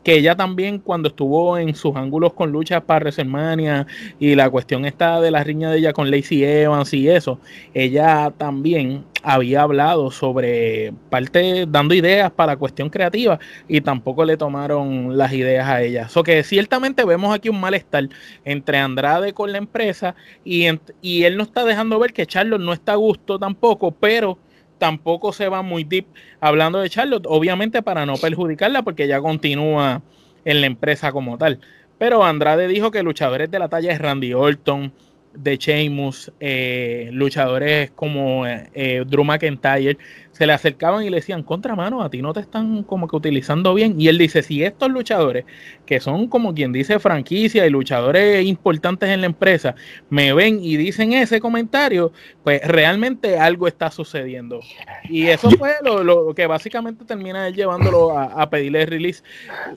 que 0.06 0.14
ella 0.14 0.36
también 0.36 0.78
cuando 0.78 1.08
estuvo 1.08 1.58
en 1.58 1.75
sus 1.75 1.96
ángulos 1.96 2.32
con 2.32 2.52
luchas 2.52 2.80
para 2.80 3.00
WrestleMania 3.00 3.88
y 4.20 4.36
la 4.36 4.48
cuestión 4.48 4.84
está 4.84 5.20
de 5.20 5.32
la 5.32 5.42
riña 5.42 5.68
de 5.68 5.78
ella 5.78 5.92
con 5.92 6.12
Lacey 6.12 6.44
Evans 6.44 6.94
y 6.94 7.08
eso, 7.08 7.40
ella 7.75 8.32
también 8.38 9.04
había 9.25 9.62
hablado 9.62 10.12
sobre 10.12 10.92
parte 11.10 11.66
dando 11.68 11.92
ideas 11.92 12.30
para 12.30 12.52
la 12.52 12.56
cuestión 12.56 12.88
creativa 12.88 13.40
y 13.66 13.80
tampoco 13.80 14.25
le 14.25 14.36
tomaron 14.36 15.18
las 15.18 15.32
ideas 15.32 15.66
a 15.66 15.82
ella. 15.82 16.08
So 16.08 16.22
que 16.22 16.44
ciertamente 16.44 17.04
vemos 17.04 17.34
aquí 17.34 17.48
un 17.48 17.60
malestar 17.60 18.08
entre 18.44 18.78
Andrade 18.78 19.32
con 19.32 19.50
la 19.50 19.58
empresa 19.58 20.14
y, 20.44 20.68
y 21.02 21.25
él 21.25 21.36
no 21.36 21.42
está 21.42 21.64
dejando 21.64 21.98
ver 21.98 22.12
que 22.12 22.26
Charlotte 22.26 22.60
no 22.60 22.72
está 22.72 22.92
a 22.92 22.94
gusto 22.96 23.40
tampoco, 23.40 23.90
pero 23.90 24.38
tampoco 24.78 25.33
se 25.33 25.49
va 25.49 25.62
muy 25.62 25.85
deep 25.85 26.06
hablando 26.40 26.80
de 26.80 26.90
Charlotte, 26.90 27.26
obviamente 27.28 27.83
para 27.83 28.06
no 28.06 28.16
perjudicarla 28.16 28.83
porque 28.83 29.09
ya 29.09 29.21
continúa 29.21 30.02
en 30.45 30.61
la 30.61 30.66
empresa 30.66 31.12
como 31.12 31.38
tal. 31.38 31.61
Pero 31.99 32.25
Andrade 32.25 32.68
dijo 32.68 32.90
que 32.90 33.02
luchadores 33.02 33.50
de 33.50 33.59
la 33.59 33.68
talla 33.68 33.92
es 33.92 33.99
Randy 33.99 34.35
Orton, 34.35 34.92
de 35.37 35.56
Sheamus, 35.59 36.33
eh, 36.40 37.11
luchadores 37.12 37.90
como 37.90 38.47
eh, 38.47 38.71
eh, 38.75 39.04
Drew 39.06 39.25
McIntyre, 39.25 39.99
se 40.37 40.47
le 40.47 40.52
acercaban 40.52 41.02
y 41.02 41.09
le 41.09 41.16
decían, 41.16 41.43
contramano, 41.43 42.02
a 42.02 42.11
ti 42.11 42.21
no 42.21 42.35
te 42.35 42.40
están 42.40 42.83
como 42.83 43.09
que 43.09 43.16
utilizando 43.16 43.73
bien. 43.73 43.99
Y 43.99 44.09
él 44.09 44.19
dice, 44.19 44.43
si 44.43 44.62
estos 44.62 44.90
luchadores, 44.90 45.47
que 45.87 45.99
son 45.99 46.28
como 46.28 46.52
quien 46.52 46.73
dice 46.73 46.99
franquicia 46.99 47.66
y 47.66 47.71
luchadores 47.71 48.45
importantes 48.45 49.09
en 49.09 49.23
la 49.23 49.28
empresa, 49.28 49.76
me 50.11 50.35
ven 50.35 50.59
y 50.62 50.76
dicen 50.76 51.14
ese 51.14 51.40
comentario, 51.40 52.12
pues 52.45 52.61
realmente 52.66 53.38
algo 53.38 53.66
está 53.66 53.90
sucediendo. 53.90 54.61
Y 55.09 55.28
eso 55.28 55.49
fue 55.52 55.73
lo, 55.83 56.35
que 56.35 56.47
básicamente 56.47 57.07
termina 57.07 57.49
él 57.49 57.55
llevándolo 57.55 58.19
a, 58.19 58.50
pedirle 58.50 58.85
release, 58.85 59.23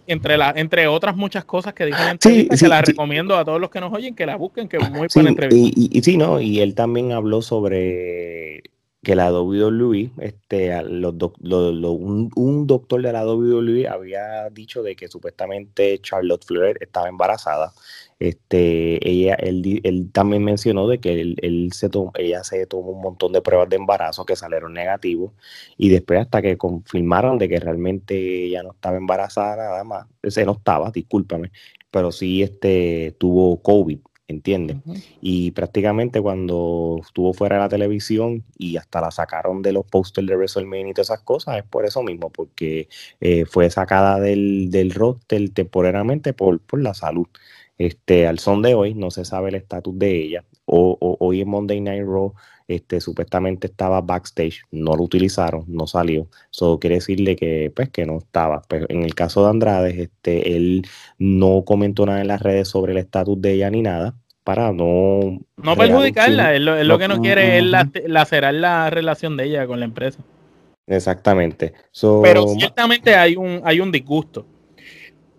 entre, 0.08 0.38
la, 0.38 0.54
entre 0.58 0.88
otras 0.88 1.16
muchas 1.16 1.46
cosas 1.46 1.74
que 1.74 1.86
dijo 1.86 2.00
en 2.04 2.10
entrevista, 2.10 2.58
que 2.58 2.68
la 2.68 2.82
recomiendo 2.82 3.38
a 3.38 3.46
todos 3.46 3.62
los 3.62 3.70
que 3.70 3.80
nos 3.80 3.94
oyen, 3.94 4.14
que 4.14 4.26
la 4.26 4.36
busquen, 4.36 4.68
que 4.68 4.76
es 4.76 4.92
muy 4.92 5.08
buena 5.16 5.30
entrevista. 5.30 5.80
Y, 5.80 5.98
y, 5.98 6.02
sí, 6.02 6.18
¿no? 6.18 6.42
Y 6.42 6.60
él 6.60 6.76
también 6.76 7.14
habló 7.14 7.42
sobre 7.42 8.62
que 9.02 9.16
la 9.16 9.32
WWE, 9.32 10.12
este, 10.20 10.82
los 10.84 11.16
un, 12.36 12.68
doctor 12.68 13.02
de 13.02 13.14
la 13.14 13.26
WWE 13.26 13.88
había 13.88 14.50
dicho 14.50 14.84
de 14.84 14.96
que 14.96 15.08
supuestamente 15.08 16.00
Charlotte 16.02 16.46
Flair 16.46 16.78
estaba 16.82 17.08
embarazada. 17.08 17.74
Este, 18.20 19.00
ella, 19.10 19.36
él, 19.36 19.80
él 19.84 20.12
también 20.12 20.44
mencionó 20.44 20.88
de 20.88 21.00
que 21.00 21.22
él, 21.22 21.70
se 21.74 21.90
ella 22.16 22.44
se 22.44 22.66
tomó 22.66 22.92
un 22.92 23.02
montón 23.02 23.32
de 23.32 23.42
pruebas 23.42 23.70
de 23.70 23.78
embarazo 23.78 24.26
que 24.26 24.36
salieron 24.36 24.74
negativos 24.74 25.32
y 25.78 25.88
después 25.88 26.20
hasta 26.20 26.42
que 26.42 26.58
confirmaron 26.58 27.38
de 27.38 27.48
que 27.48 27.60
realmente 27.62 28.46
ella 28.48 28.64
no 28.64 28.72
estaba 28.72 28.98
embarazada 28.98 29.56
nada 29.56 29.84
más, 29.86 30.08
se 30.24 30.46
no 30.46 30.52
estaba, 30.54 30.92
discúlpame, 30.92 31.52
pero 31.92 32.12
sí 32.12 32.44
este, 32.44 33.16
tuvo 33.18 33.62
COVID. 33.62 34.00
¿Entiendes? 34.30 34.78
Y 35.22 35.52
prácticamente 35.52 36.22
cuando 36.22 37.00
estuvo 37.02 37.34
fuera 37.34 37.58
de 37.58 37.62
la 37.64 37.70
televisión 37.70 38.44
y 38.58 38.78
hasta 38.78 39.02
la 39.02 39.12
sacaron 39.12 39.62
de 39.62 39.74
los 39.74 39.86
posters 39.86 40.28
de 40.28 40.36
WrestleMania 40.36 40.92
y 40.92 40.94
todas 40.94 41.10
esas 41.10 41.22
cosas, 41.22 41.58
es 41.58 41.64
por 41.64 41.86
eso 41.86 42.04
mismo, 42.04 42.30
porque 42.30 42.88
eh, 43.20 43.46
fue 43.46 43.70
sacada 43.70 44.20
del, 44.20 44.70
del 44.70 44.92
roster 44.92 45.50
temporariamente 45.50 46.34
por, 46.34 46.60
por 46.60 46.82
la 46.82 46.94
salud. 46.94 47.28
Este, 47.80 48.28
al 48.28 48.40
son 48.40 48.62
de 48.62 48.76
hoy 48.76 48.94
no 48.94 49.10
se 49.10 49.26
sabe 49.26 49.50
el 49.50 49.56
estatus 49.56 49.98
de 49.98 50.22
ella. 50.22 50.46
O, 50.66 50.98
hoy 51.20 51.42
en 51.42 51.50
Monday 51.50 51.82
Night 51.82 52.04
Raw 52.06 52.34
este, 52.70 53.02
supuestamente 53.02 53.66
estaba 53.66 54.00
backstage, 54.00 54.62
no 54.72 54.96
lo 54.96 55.04
utilizaron, 55.04 55.66
no 55.68 55.88
salió. 55.88 56.28
Eso 56.54 56.80
quiere 56.80 56.98
decirle 56.98 57.36
que, 57.36 57.72
pues, 57.76 57.90
que 57.90 58.06
no 58.06 58.20
estaba. 58.20 58.62
Pero 58.68 58.86
en 58.90 59.04
el 59.04 59.16
caso 59.16 59.44
de 59.44 59.50
Andrade, 59.50 60.04
este, 60.04 60.56
él 60.56 60.86
no 61.18 61.64
comentó 61.66 62.06
nada 62.06 62.22
en 62.22 62.28
las 62.28 62.42
redes 62.42 62.68
sobre 62.68 62.92
el 62.92 63.00
estatus 63.00 63.42
de 63.42 63.54
ella 63.54 63.72
ni 63.72 63.82
nada, 63.82 64.14
para 64.44 64.72
no... 64.72 65.40
No 65.58 65.76
perjudicarla, 65.76 66.54
es 66.54 66.62
lo, 66.62 67.00
que 67.00 67.08
no 67.08 67.20
quiere 67.22 67.58
es 67.58 67.66
lacerar 68.08 68.54
la 68.54 68.92
relación 68.92 69.36
de 69.36 69.46
ella 69.46 69.66
con 69.66 69.80
la 69.80 69.86
empresa. 69.86 70.20
Exactamente. 70.86 71.74
Pero 72.22 72.48
ciertamente 72.50 73.16
hay 73.16 73.36
un, 73.36 73.62
hay 73.64 73.80
un 73.80 73.92
disgusto 73.92 74.46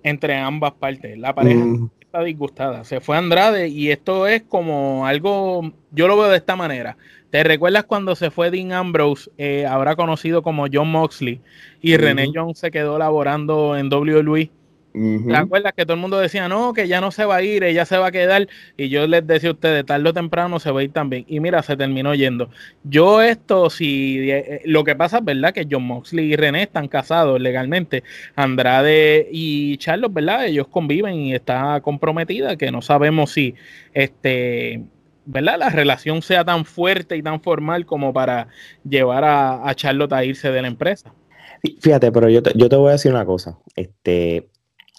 entre 0.03 0.37
ambas 0.37 0.73
partes. 0.73 1.17
La 1.17 1.33
pareja 1.33 1.65
está 2.11 2.25
disgustada. 2.25 2.83
Se 2.83 3.01
fue 3.01 3.17
Andrade 3.17 3.69
y 3.69 3.91
esto 3.91 4.27
es 4.27 4.43
como 4.43 5.07
algo, 5.07 5.73
yo 5.93 6.09
lo 6.09 6.19
veo 6.19 6.29
de 6.29 6.39
esta 6.39 6.57
manera. 6.57 6.97
¿Te 7.31 7.45
recuerdas 7.45 7.85
cuando 7.85 8.17
se 8.17 8.33
fue 8.33 8.51
Dean 8.51 8.73
Ambrose, 8.73 9.31
eh, 9.39 9.65
ahora 9.65 9.95
conocido 9.95 10.43
como 10.43 10.67
John 10.73 10.91
Moxley, 10.91 11.41
y 11.81 11.97
René 11.97 12.33
Jones 12.35 12.59
se 12.59 12.73
quedó 12.73 12.99
laborando 12.99 13.77
en 13.77 13.89
WWE? 13.93 14.51
¿Te 14.93 15.37
acuerdas 15.37 15.73
que 15.75 15.85
todo 15.85 15.95
el 15.95 16.01
mundo 16.01 16.19
decía, 16.19 16.49
no, 16.49 16.73
que 16.73 16.89
ya 16.89 17.01
no 17.01 17.11
se 17.11 17.25
va 17.25 17.37
a 17.37 17.43
ir, 17.43 17.63
ella 17.63 17.85
se 17.85 17.97
va 17.97 18.09
a 18.09 18.13
quedar? 18.13 18.49
Y 18.77 18.89
yo 18.89 19.07
les 19.07 19.25
decía 19.27 19.51
a 19.51 19.53
ustedes, 19.53 19.87
tarde 19.87 20.09
o 20.09 20.13
temprano 20.13 20.59
se 20.59 20.71
va 20.71 20.81
a 20.81 20.83
ir 20.83 20.93
también. 20.93 21.25
Y 21.29 21.39
mira, 21.39 21.63
se 21.63 21.77
terminó 21.77 22.15
yendo. 22.15 22.51
Yo 22.83 23.23
esto, 23.23 23.71
si 23.71 24.31
eh, 24.31 24.39
eh, 24.39 24.63
lo 24.65 24.83
que 24.83 24.97
pasa 24.97 25.19
es 25.19 25.25
verdad 25.25 25.53
que 25.55 25.67
John 25.71 25.85
Moxley 25.85 26.33
y 26.33 26.37
René 26.37 26.65
están 26.65 26.89
casados 26.89 27.41
legalmente. 27.41 28.03
Andrade 28.35 29.29
y 29.31 29.77
Charlos, 29.77 30.13
¿verdad? 30.13 30.47
Ellos 30.47 30.67
conviven 30.69 31.15
y 31.15 31.35
está 31.35 31.81
comprometida, 31.83 32.57
que 32.57 32.73
no 32.73 32.83
sabemos 32.83 33.33
si 33.33 33.55
este 33.95 34.83
¿verdad? 35.27 35.59
La 35.59 35.69
relación 35.69 36.23
sea 36.23 36.45
tan 36.45 36.65
fuerte 36.65 37.17
y 37.17 37.23
tan 37.23 37.41
formal 37.41 37.87
como 37.87 38.13
para 38.13 38.49
llevar 38.89 39.23
a, 39.23 39.69
a 39.69 39.75
Charlotte 39.77 40.13
a 40.13 40.25
irse 40.25 40.51
de 40.51 40.63
la 40.63 40.69
empresa. 40.69 41.15
Fíjate, 41.81 42.11
pero 42.11 42.29
yo 42.29 42.43
te, 42.43 42.53
yo 42.57 42.69
te 42.69 42.77
voy 42.77 42.89
a 42.89 42.93
decir 42.93 43.13
una 43.13 43.25
cosa. 43.25 43.59
Este, 43.77 44.49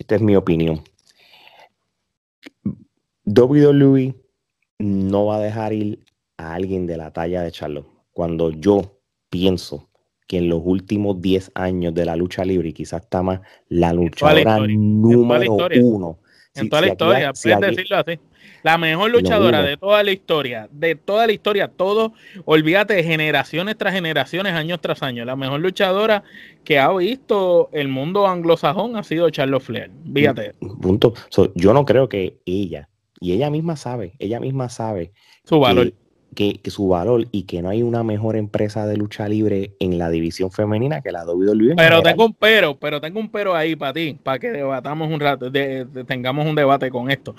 esta 0.01 0.15
es 0.15 0.22
mi 0.22 0.36
opinión. 0.36 0.81
WWE 3.25 4.15
no 4.79 5.25
va 5.25 5.36
a 5.38 5.39
dejar 5.39 5.74
ir 5.74 6.03
a 6.38 6.55
alguien 6.55 6.88
de 6.88 6.98
la 6.98 7.13
talla 7.13 7.43
de 7.43 7.51
Charlotte. 7.51 7.88
Cuando 8.12 8.50
yo 8.51 9.00
pienso 9.29 9.89
que 10.27 10.39
en 10.39 10.50
los 10.50 10.62
últimos 10.65 11.22
10 11.22 11.51
años 11.53 11.93
de 11.93 12.05
la 12.05 12.15
lucha 12.15 12.43
libre, 12.43 12.70
y 12.70 12.74
quizás 12.74 13.03
está 13.03 13.22
más, 13.22 13.41
la 13.70 13.93
luchadora 13.93 14.60
número 14.67 15.58
uno. 15.81 16.20
En 16.55 16.70
toda 16.70 16.81
la 16.81 16.88
historia, 16.89 17.31
puedes 17.34 17.60
decirlo 17.60 17.98
así. 17.98 18.20
La 18.63 18.77
mejor 18.77 19.12
luchadora 19.12 19.62
de 19.63 19.77
toda 19.77 20.03
la 20.03 20.12
historia, 20.12 20.67
de 20.72 20.96
toda 20.96 21.25
la 21.25 21.34
historia, 21.34 21.67
todo, 21.67 22.13
olvídate 22.46 22.93
de 22.93 23.03
generaciones 23.03 23.77
tras 23.77 23.93
generaciones, 23.93 24.53
años 24.53 24.79
tras 24.81 25.01
años. 25.01 25.25
La 25.25 25.36
mejor 25.36 25.62
luchadora 25.62 26.24
que 26.63 26.77
ha 26.77 26.91
visto 26.93 27.70
el 27.72 27.88
mundo 27.88 28.27
anglosajón 28.27 28.98
ha 28.98 29.03
sido 29.03 29.29
Charlotte 29.29 29.63
Flair. 29.63 29.91
Fíjate. 30.13 30.53
Punto. 30.81 31.13
yo 31.55 31.74
no 31.74 31.86
creo 31.86 32.08
que 32.08 32.38
ella, 32.46 32.89
y 33.20 33.34
ella 33.34 33.50
misma 33.50 33.75
sabe, 33.75 34.13
ella 34.20 34.39
misma 34.39 34.70
sabe 34.70 35.12
su 35.43 35.60
valor. 35.60 35.93
Que, 36.33 36.59
su 36.67 36.88
valor 36.88 37.27
y 37.31 37.43
que 37.43 37.61
no 37.61 37.69
hay 37.69 37.83
una 37.83 38.03
mejor 38.03 38.38
empresa 38.38 38.88
de 38.88 38.95
lucha 38.95 39.27
libre 39.27 39.71
en 39.79 39.97
la 39.97 40.09
división 40.09 40.50
femenina 40.50 41.01
que 41.01 41.11
la 41.11 41.25
WWE. 41.25 41.75
Pero 41.75 42.01
tengo 42.01 42.25
un 42.25 42.33
pero, 42.33 42.77
pero 42.77 43.01
tengo 43.01 43.19
un 43.19 43.29
pero 43.29 43.53
ahí 43.53 43.75
para 43.75 43.93
ti, 43.93 44.17
para 44.21 44.39
que 44.39 44.50
debatamos 44.50 45.11
un 45.11 45.19
rato, 45.19 45.51
tengamos 46.07 46.47
un 46.47 46.55
debate 46.55 46.89
con 46.89 47.11
esto. 47.11 47.35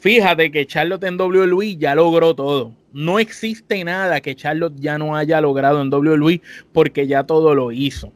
Fíjate 0.00 0.50
que 0.50 0.66
Charlotte 0.66 1.04
en 1.04 1.20
WWE 1.20 1.76
ya 1.76 1.94
logró 1.94 2.34
todo. 2.34 2.72
No 2.92 3.18
existe 3.18 3.84
nada 3.84 4.20
que 4.20 4.34
Charlotte 4.34 4.74
ya 4.76 4.98
no 4.98 5.14
haya 5.14 5.40
logrado 5.40 5.80
en 5.80 5.92
WWE 5.92 6.40
porque 6.72 7.06
ya 7.06 7.24
todo 7.24 7.54
lo 7.54 7.70
hizo. 7.70 8.12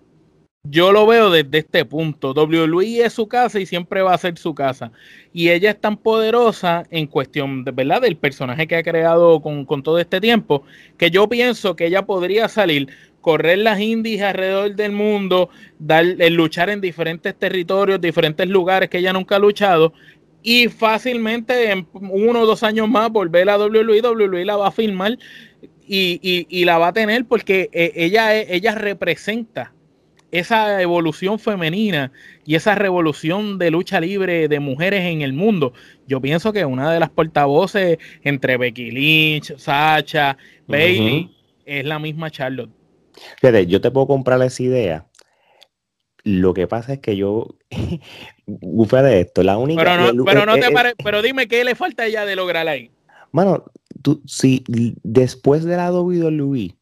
Yo 0.66 0.92
lo 0.92 1.06
veo 1.06 1.28
desde 1.28 1.58
este 1.58 1.84
punto. 1.84 2.32
WWE 2.32 3.04
es 3.04 3.12
su 3.12 3.28
casa 3.28 3.60
y 3.60 3.66
siempre 3.66 4.00
va 4.00 4.14
a 4.14 4.18
ser 4.18 4.38
su 4.38 4.54
casa. 4.54 4.92
Y 5.34 5.50
ella 5.50 5.70
es 5.70 5.80
tan 5.80 5.98
poderosa 5.98 6.84
en 6.90 7.06
cuestión 7.06 7.64
de 7.64 7.70
verdad 7.70 8.00
del 8.00 8.16
personaje 8.16 8.66
que 8.66 8.76
ha 8.76 8.82
creado 8.82 9.42
con, 9.42 9.66
todo 9.82 9.98
este 9.98 10.22
tiempo, 10.22 10.64
que 10.96 11.10
yo 11.10 11.28
pienso 11.28 11.76
que 11.76 11.86
ella 11.86 12.06
podría 12.06 12.48
salir, 12.48 12.88
correr 13.20 13.58
las 13.58 13.78
indies 13.78 14.22
alrededor 14.22 14.74
del 14.74 14.92
mundo, 14.92 15.50
eh, 15.86 16.30
luchar 16.30 16.70
en 16.70 16.80
diferentes 16.80 17.34
territorios, 17.34 18.00
diferentes 18.00 18.48
lugares 18.48 18.88
que 18.88 18.98
ella 18.98 19.12
nunca 19.12 19.36
ha 19.36 19.40
luchado, 19.40 19.92
y 20.42 20.68
fácilmente 20.68 21.72
en 21.72 21.86
uno 21.92 22.40
o 22.40 22.46
dos 22.46 22.62
años 22.62 22.88
más 22.88 23.10
volver 23.10 23.50
a 23.50 23.58
WWE, 23.58 24.00
WWE 24.00 24.44
la 24.46 24.56
va 24.56 24.68
a 24.68 24.72
filmar 24.72 25.18
y, 25.86 26.46
y, 26.48 26.64
la 26.64 26.78
va 26.78 26.88
a 26.88 26.92
tener 26.94 27.26
porque 27.26 27.68
eh, 27.72 27.92
ella, 27.96 28.34
ella 28.34 28.74
representa 28.74 29.74
esa 30.34 30.82
evolución 30.82 31.38
femenina 31.38 32.10
y 32.44 32.56
esa 32.56 32.74
revolución 32.74 33.56
de 33.56 33.70
lucha 33.70 34.00
libre 34.00 34.48
de 34.48 34.58
mujeres 34.58 35.02
en 35.04 35.22
el 35.22 35.32
mundo. 35.32 35.72
Yo 36.08 36.20
pienso 36.20 36.52
que 36.52 36.64
una 36.64 36.92
de 36.92 36.98
las 36.98 37.10
portavoces 37.10 37.98
entre 38.24 38.56
Becky 38.56 38.90
Lynch, 38.90 39.56
Sacha, 39.56 40.36
Bailey, 40.66 41.30
es 41.64 41.84
la 41.84 42.00
misma 42.00 42.32
Charlotte. 42.32 42.70
Fíjate, 43.40 43.66
yo 43.66 43.80
te 43.80 43.92
puedo 43.92 44.08
comprar 44.08 44.42
esa 44.42 44.60
idea. 44.60 45.06
Lo 46.24 46.52
que 46.52 46.66
pasa 46.66 46.94
es 46.94 46.98
que 46.98 47.14
yo, 47.14 47.54
bufé 48.46 49.02
de 49.02 49.20
esto, 49.20 49.44
la 49.44 49.56
única... 49.56 49.84
Pero, 49.84 50.12
no, 50.12 50.24
pero, 50.24 50.46
no 50.46 50.54
te 50.54 50.94
pero 51.04 51.22
dime 51.22 51.46
qué 51.46 51.62
le 51.62 51.76
falta 51.76 52.02
a 52.02 52.06
ella 52.06 52.24
de 52.24 52.34
lograr 52.34 52.66
ahí. 52.66 52.90
Mano, 53.30 53.66
tú, 54.02 54.20
si 54.26 54.64
después 55.04 55.62
de 55.62 55.76
la 55.76 55.92
WWE 55.92 56.74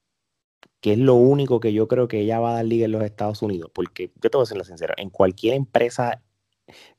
que 0.83 0.93
es 0.93 0.99
lo 0.99 1.15
único 1.15 1.61
que 1.61 1.73
yo 1.73 1.87
creo 1.87 2.09
que 2.09 2.21
ella 2.21 2.41
va 2.41 2.51
a 2.51 2.55
dar 2.57 2.65
liga 2.65 2.85
en 2.85 2.93
los 2.93 3.05
Estados 3.05 3.41
Unidos, 3.41 3.71
porque 3.73 4.11
yo 4.21 4.29
te 4.29 4.37
voy 4.37 4.43
a 4.43 4.47
decir 4.47 4.59
la 4.59 4.65
sincera, 4.65 4.95
en 4.99 5.11
cualquier 5.11 5.55
empresa 5.55 6.21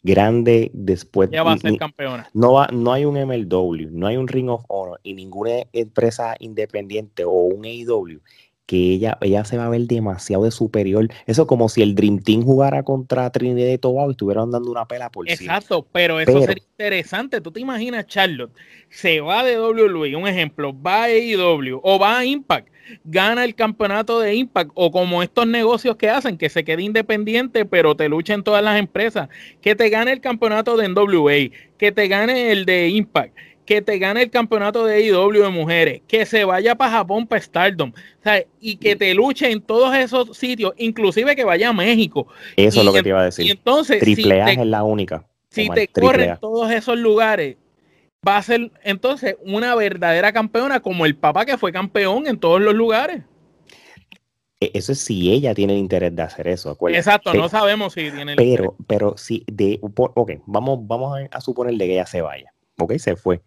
grande 0.02 0.72
después 0.74 1.30
ella 1.32 1.44
va 1.44 1.54
a 1.54 1.58
ser 1.58 1.78
campeona. 1.78 2.30
No 2.34 2.54
va, 2.54 2.68
no 2.68 2.94
hay 2.94 3.06
un 3.06 3.16
MLW, 3.16 3.90
no 3.92 4.08
hay 4.08 4.16
un 4.16 4.28
Ring 4.28 4.50
of 4.50 4.64
Honor 4.70 5.02
y 5.04 5.14
ninguna 5.14 5.64
empresa 5.74 6.36
independiente 6.40 7.26
o 7.26 7.32
un 7.32 7.66
AEW 7.66 8.22
que 8.74 8.94
ella, 8.94 9.20
ella 9.22 9.46
se 9.46 9.56
va 9.56 9.68
a 9.68 9.70
ver 9.70 9.82
demasiado 9.82 10.46
de 10.46 10.50
superior. 10.50 11.08
Eso 11.28 11.46
como 11.46 11.70
si 11.70 11.84
el 11.84 11.94
Dream 11.94 12.18
Team 12.24 12.42
jugara 12.42 12.82
contra 12.82 13.30
Trinidad 13.30 13.72
y 13.72 13.78
Tobago 13.78 14.10
y 14.10 14.14
estuvieran 14.14 14.50
dando 14.50 14.72
una 14.72 14.88
pela 14.88 15.12
por 15.12 15.28
sí. 15.28 15.34
Exacto, 15.34 15.86
pero 15.92 16.20
eso 16.20 16.42
sería 16.42 16.64
interesante. 16.64 17.40
Tú 17.40 17.52
te 17.52 17.60
imaginas, 17.60 18.08
Charlotte, 18.08 18.52
se 18.90 19.22
va 19.22 19.44
de 19.44 19.60
WWE, 19.62 20.16
un 20.16 20.28
ejemplo, 20.28 20.74
va 20.76 21.04
a 21.04 21.06
AEW 21.06 21.82
o 21.84 22.00
va 22.00 22.18
a 22.18 22.26
Impact, 22.26 22.70
gana 23.04 23.46
el 23.46 23.54
campeonato 23.54 24.20
de 24.20 24.34
Impact 24.34 24.72
o 24.74 24.90
como 24.90 25.22
estos 25.22 25.46
negocios 25.46 25.96
que 25.96 26.10
hacen, 26.10 26.40
que 26.40 26.50
se 26.50 26.64
quede 26.64 26.82
independiente, 26.82 27.66
pero 27.66 27.96
te 27.96 28.10
luchen 28.10 28.42
todas 28.42 28.64
las 28.64 28.80
empresas, 28.80 29.30
que 29.62 29.76
te 29.76 29.90
gane 29.90 30.14
el 30.14 30.20
campeonato 30.20 30.78
de 30.78 30.90
NWA, 30.90 31.56
que 31.78 31.92
te 31.92 32.08
gane 32.08 32.52
el 32.52 32.66
de 32.66 32.90
Impact 32.90 33.38
que 33.66 33.82
te 33.82 33.98
gane 33.98 34.24
el 34.24 34.30
campeonato 34.30 34.86
de 34.86 35.06
IW 35.06 35.44
de 35.44 35.50
mujeres, 35.50 36.02
que 36.08 36.26
se 36.26 36.44
vaya 36.44 36.76
para 36.76 36.92
Japón, 36.92 37.28
para 37.28 37.42
Stardom, 37.42 37.94
y 38.60 38.78
que 38.78 38.96
te 38.96 39.14
luche 39.14 39.52
en 39.52 39.62
todos 39.62 39.96
esos 39.96 40.38
sitios, 40.38 40.74
inclusive 40.78 41.36
que 41.36 41.44
vaya 41.44 41.70
a 41.70 41.74
México. 41.74 42.28
Eso 42.56 42.80
es 42.80 42.86
lo 42.86 42.94
que 42.94 43.04
te 43.04 43.10
iba 43.10 43.22
a 43.22 43.26
decir. 43.26 43.50
entonces, 43.50 44.00
Triple 44.00 44.42
A 44.42 44.52
es 44.52 44.66
la 44.66 44.84
única. 44.84 45.26
Si 45.50 45.70
te 45.70 45.88
corren 45.88 46.38
todos 46.42 46.72
esos 46.72 46.98
lugares, 46.98 47.58
va 48.28 48.38
a 48.38 48.44
ser 48.44 48.72
entonces 48.84 49.36
una 49.46 49.76
verdadera 49.76 50.34
campeona 50.34 50.80
como 50.80 51.06
el 51.06 51.16
papá 51.16 51.46
que 51.46 51.58
fue 51.58 51.72
campeón 51.72 52.28
en 52.28 52.40
todos 52.40 52.60
los 52.60 52.74
lugares. 52.74 53.22
E, 54.60 54.72
eso 54.74 54.94
es 54.94 55.00
si 55.00 55.32
ella 55.32 55.54
tiene 55.54 55.74
el 55.74 55.80
interés 55.80 56.16
de 56.16 56.22
hacer 56.24 56.48
eso. 56.48 56.76
Exacto, 56.90 57.34
no 57.34 57.50
sabemos 57.50 57.94
si 57.94 58.10
tiene 58.12 58.32
el 58.32 58.38
pero, 58.38 58.64
interés. 58.64 58.72
Pero 58.88 59.18
si 59.18 59.44
de, 59.52 59.80
ok, 59.82 60.32
vamos, 60.48 60.80
vamos 60.88 61.18
a, 61.18 61.38
a 61.38 61.42
suponer 61.42 61.76
de 61.76 61.86
que 61.86 61.94
ella 61.94 62.06
se 62.06 62.22
vaya. 62.22 62.52
Ok, 62.80 62.94
se 62.98 63.16
fue 63.16 63.42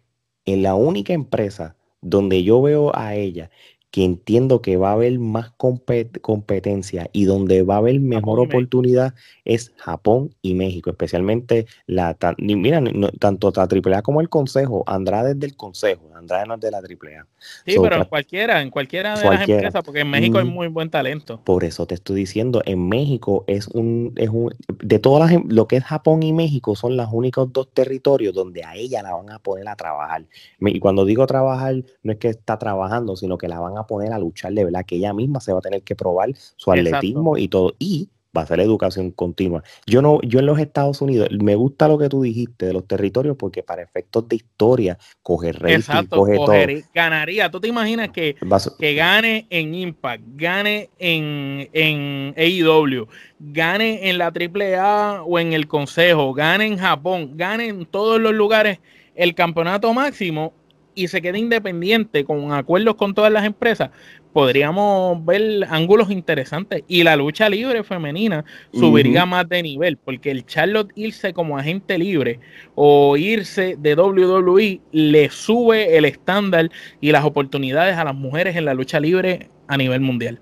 en 0.47 0.63
la 0.63 0.73
única 0.73 1.13
empresa 1.13 1.75
donde 2.01 2.43
yo 2.43 2.61
veo 2.61 2.95
a 2.95 3.13
ella 3.15 3.51
que 3.91 4.03
entiendo 4.03 4.61
que 4.61 4.77
va 4.77 4.89
a 4.89 4.93
haber 4.93 5.17
más 5.19 5.51
competencia 5.57 7.09
y 7.13 7.25
donde 7.25 7.63
va 7.63 7.75
a 7.75 7.77
haber 7.77 7.99
mejor 7.99 8.39
oportunidad 8.39 9.13
es 9.45 9.73
Japón 9.77 10.35
y 10.41 10.55
México, 10.55 10.89
especialmente 10.89 11.67
la 11.85 12.17
mira, 12.37 12.83
tanto 13.19 13.51
la 13.55 13.63
AAA 13.63 14.01
como 14.01 14.21
el 14.21 14.29
Consejo, 14.29 14.83
Andrade 14.87 15.31
es 15.31 15.39
del 15.39 15.55
Consejo, 15.55 16.11
Andrade 16.15 16.45
no 16.47 16.55
es 16.55 16.59
de 16.59 16.71
la 16.71 16.79
AAA. 16.79 17.25
Sí, 17.65 17.75
pero 17.81 17.95
en 17.95 18.05
cualquiera, 18.05 18.61
en 18.61 18.69
cualquiera 18.69 19.17
de 19.17 19.29
las 19.29 19.47
empresas, 19.47 19.83
porque 19.83 20.01
en 20.01 20.09
México 20.09 20.39
hay 20.39 20.45
muy 20.45 20.67
buen 20.67 20.89
talento. 20.89 21.41
Por 21.43 21.63
eso 21.63 21.85
te 21.85 21.95
estoy 21.95 22.17
diciendo, 22.17 22.61
en 22.65 22.89
México 22.89 23.45
es 23.47 23.67
un, 23.67 24.13
es 24.17 24.29
un 24.29 24.53
de 24.67 24.99
todas 24.99 25.21
las, 25.21 25.31
em, 25.31 25.47
lo 25.49 25.67
que 25.67 25.77
es 25.77 25.83
Japón 25.83 26.23
y 26.23 26.33
México 26.33 26.75
son 26.75 26.97
los 26.97 27.07
únicos 27.11 27.51
dos 27.53 27.69
territorios 27.73 28.33
donde 28.33 28.63
a 28.63 28.75
ella 28.75 29.01
la 29.01 29.15
van 29.15 29.31
a 29.31 29.39
poner 29.39 29.67
a 29.67 29.75
trabajar. 29.75 30.25
Y 30.59 30.79
cuando 30.79 31.05
digo 31.05 31.25
trabajar, 31.25 31.75
no 32.03 32.11
es 32.11 32.17
que 32.17 32.29
está 32.29 32.57
trabajando, 32.57 33.15
sino 33.15 33.37
que 33.37 33.47
la 33.47 33.59
van 33.59 33.76
a 33.77 33.87
poner 33.87 34.13
a 34.13 34.19
luchar 34.19 34.53
de 34.53 34.65
verdad, 34.65 34.85
que 34.85 34.95
ella 34.95 35.13
misma 35.13 35.39
se 35.39 35.53
va 35.53 35.59
a 35.59 35.61
tener 35.61 35.83
que 35.83 35.95
probar 35.95 36.29
su 36.55 36.71
atletismo 36.71 37.37
y 37.37 37.47
todo. 37.47 37.73
Y 37.79 38.09
va 38.37 38.43
a 38.43 38.45
ser 38.45 38.59
educación 38.59 39.11
continua. 39.11 39.63
Yo 39.85 40.01
no, 40.01 40.21
yo 40.21 40.39
en 40.39 40.45
los 40.45 40.59
Estados 40.59 41.01
Unidos, 41.01 41.29
me 41.31 41.55
gusta 41.55 41.87
lo 41.87 41.97
que 41.97 42.09
tú 42.09 42.21
dijiste 42.21 42.67
de 42.67 42.73
los 42.73 42.87
territorios, 42.87 43.35
porque 43.37 43.63
para 43.63 43.81
efectos 43.81 44.27
de 44.29 44.37
historia, 44.37 44.97
coge 45.23 45.51
rating, 45.53 46.05
coge 46.09 46.35
todo. 46.35 46.53
Ganaría. 46.93 47.49
¿Tú 47.49 47.59
te 47.59 47.67
imaginas 47.67 48.09
que, 48.09 48.35
que 48.79 48.93
gane 48.93 49.47
en 49.49 49.73
Impact, 49.73 50.23
gane 50.35 50.89
en, 50.99 51.69
en 51.73 52.33
AEW, 52.37 53.07
gane 53.39 54.09
en 54.09 54.17
la 54.17 54.27
AAA 54.27 55.23
o 55.23 55.39
en 55.39 55.53
el 55.53 55.67
Consejo, 55.67 56.33
gane 56.33 56.65
en 56.65 56.77
Japón, 56.77 57.31
gane 57.35 57.67
en 57.67 57.85
todos 57.85 58.19
los 58.21 58.33
lugares 58.33 58.79
el 59.15 59.33
campeonato 59.33 59.93
máximo 59.93 60.53
y 60.97 61.07
se 61.07 61.21
quede 61.21 61.37
independiente 61.37 62.25
con 62.25 62.51
acuerdos 62.51 62.95
con 62.95 63.13
todas 63.13 63.31
las 63.31 63.45
empresas, 63.45 63.91
podríamos 64.33 65.23
ver 65.23 65.67
ángulos 65.69 66.09
interesantes. 66.09 66.83
Y 66.87 67.03
la 67.03 67.15
lucha 67.15 67.47
libre 67.49 67.83
femenina 67.83 68.43
subiría 68.73 69.27
más 69.27 69.47
de 69.47 69.61
nivel, 69.61 69.97
porque 69.97 70.31
el 70.31 70.45
Charlotte 70.47 70.91
irse 70.95 71.33
como 71.33 71.55
agente 71.55 71.99
libre 71.99 72.39
o 72.73 73.15
irse 73.15 73.75
de 73.77 73.93
WWE 73.93 74.81
le 74.91 75.29
sube 75.29 75.97
el 75.97 76.05
estándar 76.05 76.71
y 76.99 77.11
las 77.11 77.23
oportunidades 77.23 77.95
a 77.95 78.03
las 78.03 78.15
mujeres 78.15 78.55
en 78.55 78.65
la 78.65 78.73
lucha 78.73 78.99
libre 78.99 79.49
a 79.67 79.77
nivel 79.77 80.01
mundial. 80.01 80.39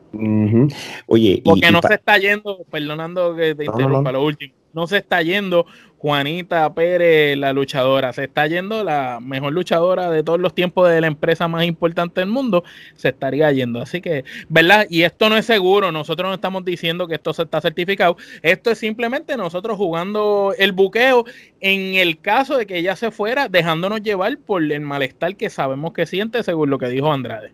Oye, 1.07 1.41
porque 1.43 1.71
no 1.71 1.81
se 1.81 1.95
está 1.95 2.17
yendo, 2.17 2.65
perdonando 2.69 3.35
que 3.35 3.55
te 3.55 3.65
interrumpa 3.65 4.11
lo 4.11 4.23
último, 4.23 4.53
no 4.73 4.87
se 4.87 4.97
está 4.97 5.21
yendo 5.21 5.65
Juanita 6.05 6.71
Pérez, 6.75 7.37
la 7.37 7.53
luchadora. 7.53 8.13
Se 8.13 8.25
está 8.25 8.45
yendo 8.45 8.83
la 8.83 9.19
mejor 9.19 9.53
luchadora 9.53 10.11
de 10.11 10.21
todos 10.21 10.39
los 10.39 10.53
tiempos 10.53 10.87
de 10.89 11.01
la 11.01 11.07
empresa 11.07 11.47
más 11.47 11.65
importante 11.65 12.21
del 12.21 12.29
mundo. 12.29 12.63
Se 12.95 13.09
estaría 13.09 13.51
yendo. 13.51 13.81
Así 13.81 14.01
que, 14.01 14.23
¿verdad? 14.49 14.85
Y 14.89 15.01
esto 15.01 15.29
no 15.29 15.37
es 15.37 15.45
seguro. 15.45 15.91
Nosotros 15.91 16.27
no 16.27 16.35
estamos 16.35 16.63
diciendo 16.63 17.07
que 17.07 17.15
esto 17.15 17.33
se 17.33 17.43
está 17.43 17.61
certificado. 17.61 18.17
Esto 18.43 18.69
es 18.69 18.77
simplemente 18.77 19.35
nosotros 19.37 19.77
jugando 19.77 20.53
el 20.59 20.73
buqueo 20.73 21.25
en 21.61 21.95
el 21.95 22.19
caso 22.19 22.57
de 22.57 22.67
que 22.67 22.77
ella 22.77 22.95
se 22.95 23.09
fuera, 23.09 23.47
dejándonos 23.47 24.03
llevar 24.03 24.37
por 24.37 24.61
el 24.61 24.81
malestar 24.81 25.37
que 25.37 25.49
sabemos 25.49 25.93
que 25.93 26.05
siente, 26.05 26.43
según 26.43 26.69
lo 26.69 26.77
que 26.77 26.89
dijo 26.89 27.11
Andrade. 27.11 27.53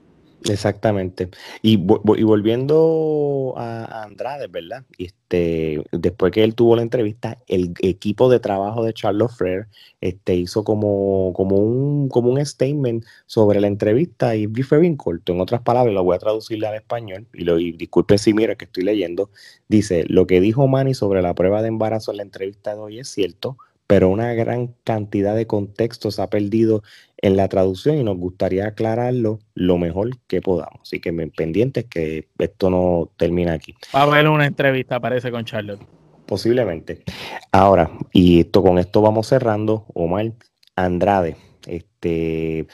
Exactamente. 0.50 1.30
Y, 1.62 1.74
y 1.74 2.24
volviendo 2.24 3.54
a, 3.58 4.04
Andrade, 4.04 4.48
¿verdad? 4.48 4.84
Este, 4.98 5.84
después 5.92 6.32
que 6.32 6.44
él 6.44 6.56
tuvo 6.56 6.76
la 6.76 6.82
entrevista, 6.82 7.38
el 7.48 7.74
equipo 7.80 8.30
de 8.30 8.40
trabajo 8.40 8.84
de 8.84 8.94
Charles 8.94 9.36
Frere 9.36 9.68
este, 10.02 10.36
hizo 10.36 10.64
como, 10.64 11.32
como, 11.36 11.58
un, 11.58 12.10
como 12.10 12.32
un 12.32 12.44
statement 12.44 13.06
sobre 13.28 13.62
la 13.62 13.68
entrevista 13.68 14.36
y 14.36 14.48
fue 14.64 14.80
bien 14.80 14.98
corto. 14.98 15.34
En 15.34 15.42
otras 15.42 15.62
palabras, 15.62 15.94
lo 15.94 16.04
voy 16.04 16.16
a 16.16 16.20
traducirle 16.20 16.68
al 16.68 16.76
español 16.76 17.28
y, 17.34 17.44
lo, 17.44 17.60
y 17.60 17.78
si 18.18 18.34
mira 18.34 18.56
que 18.56 18.66
estoy 18.66 18.84
leyendo. 18.84 19.30
Dice, 19.68 20.06
lo 20.08 20.26
que 20.26 20.42
dijo 20.42 20.68
Manny 20.68 20.96
sobre 20.96 21.22
la 21.22 21.36
prueba 21.36 21.62
de 21.62 21.68
embarazo 21.68 22.12
en 22.12 22.18
la 22.18 22.24
entrevista 22.24 22.74
de 22.74 22.82
hoy 22.82 23.00
es 23.00 23.10
cierto, 23.10 23.58
pero 23.92 24.08
una 24.08 24.34
gran 24.34 24.74
cantidad 24.86 25.36
de 25.36 25.48
contextos 25.48 26.20
ha 26.20 26.30
perdido 26.30 26.82
en 27.18 27.36
la 27.36 27.50
traducción 27.50 27.98
y 27.98 28.06
nos 28.06 28.16
gustaría 28.16 28.68
aclararlo 28.68 29.40
lo 29.54 29.78
mejor 29.78 30.12
que 30.28 30.42
podamos. 30.42 30.80
Así 30.84 31.02
que 31.02 31.12
pendientes 31.36 31.88
que 31.90 32.30
esto 32.40 32.70
no 32.70 33.12
termina 33.18 33.52
aquí. 33.52 33.76
Va 33.94 34.00
a 34.00 34.04
haber 34.04 34.30
una 34.30 34.46
entrevista, 34.46 35.02
parece, 35.02 35.30
con 35.30 35.44
Charlotte. 35.44 35.82
Posiblemente. 36.26 37.04
Ahora, 37.52 37.92
y 38.14 38.40
esto 38.40 38.64
con 38.64 38.78
esto 38.78 39.02
vamos 39.02 39.28
cerrando, 39.28 39.86
Omar 39.94 40.32
Andrade, 40.78 41.36
este 41.68 42.68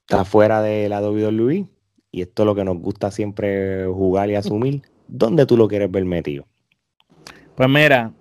está 0.00 0.24
fuera 0.24 0.62
de 0.62 0.88
la 0.88 1.00
WWE 1.00 1.68
y 2.10 2.22
esto 2.22 2.42
es 2.42 2.46
lo 2.46 2.56
que 2.56 2.64
nos 2.64 2.76
gusta 2.78 3.12
siempre 3.12 3.86
jugar 3.86 4.30
y 4.30 4.34
asumir. 4.34 4.82
¿Dónde 5.06 5.46
tú 5.46 5.56
lo 5.56 5.68
quieres 5.68 5.92
ver 5.92 6.04
metido? 6.06 6.44
Pues 7.54 7.68
mira, 7.68 8.12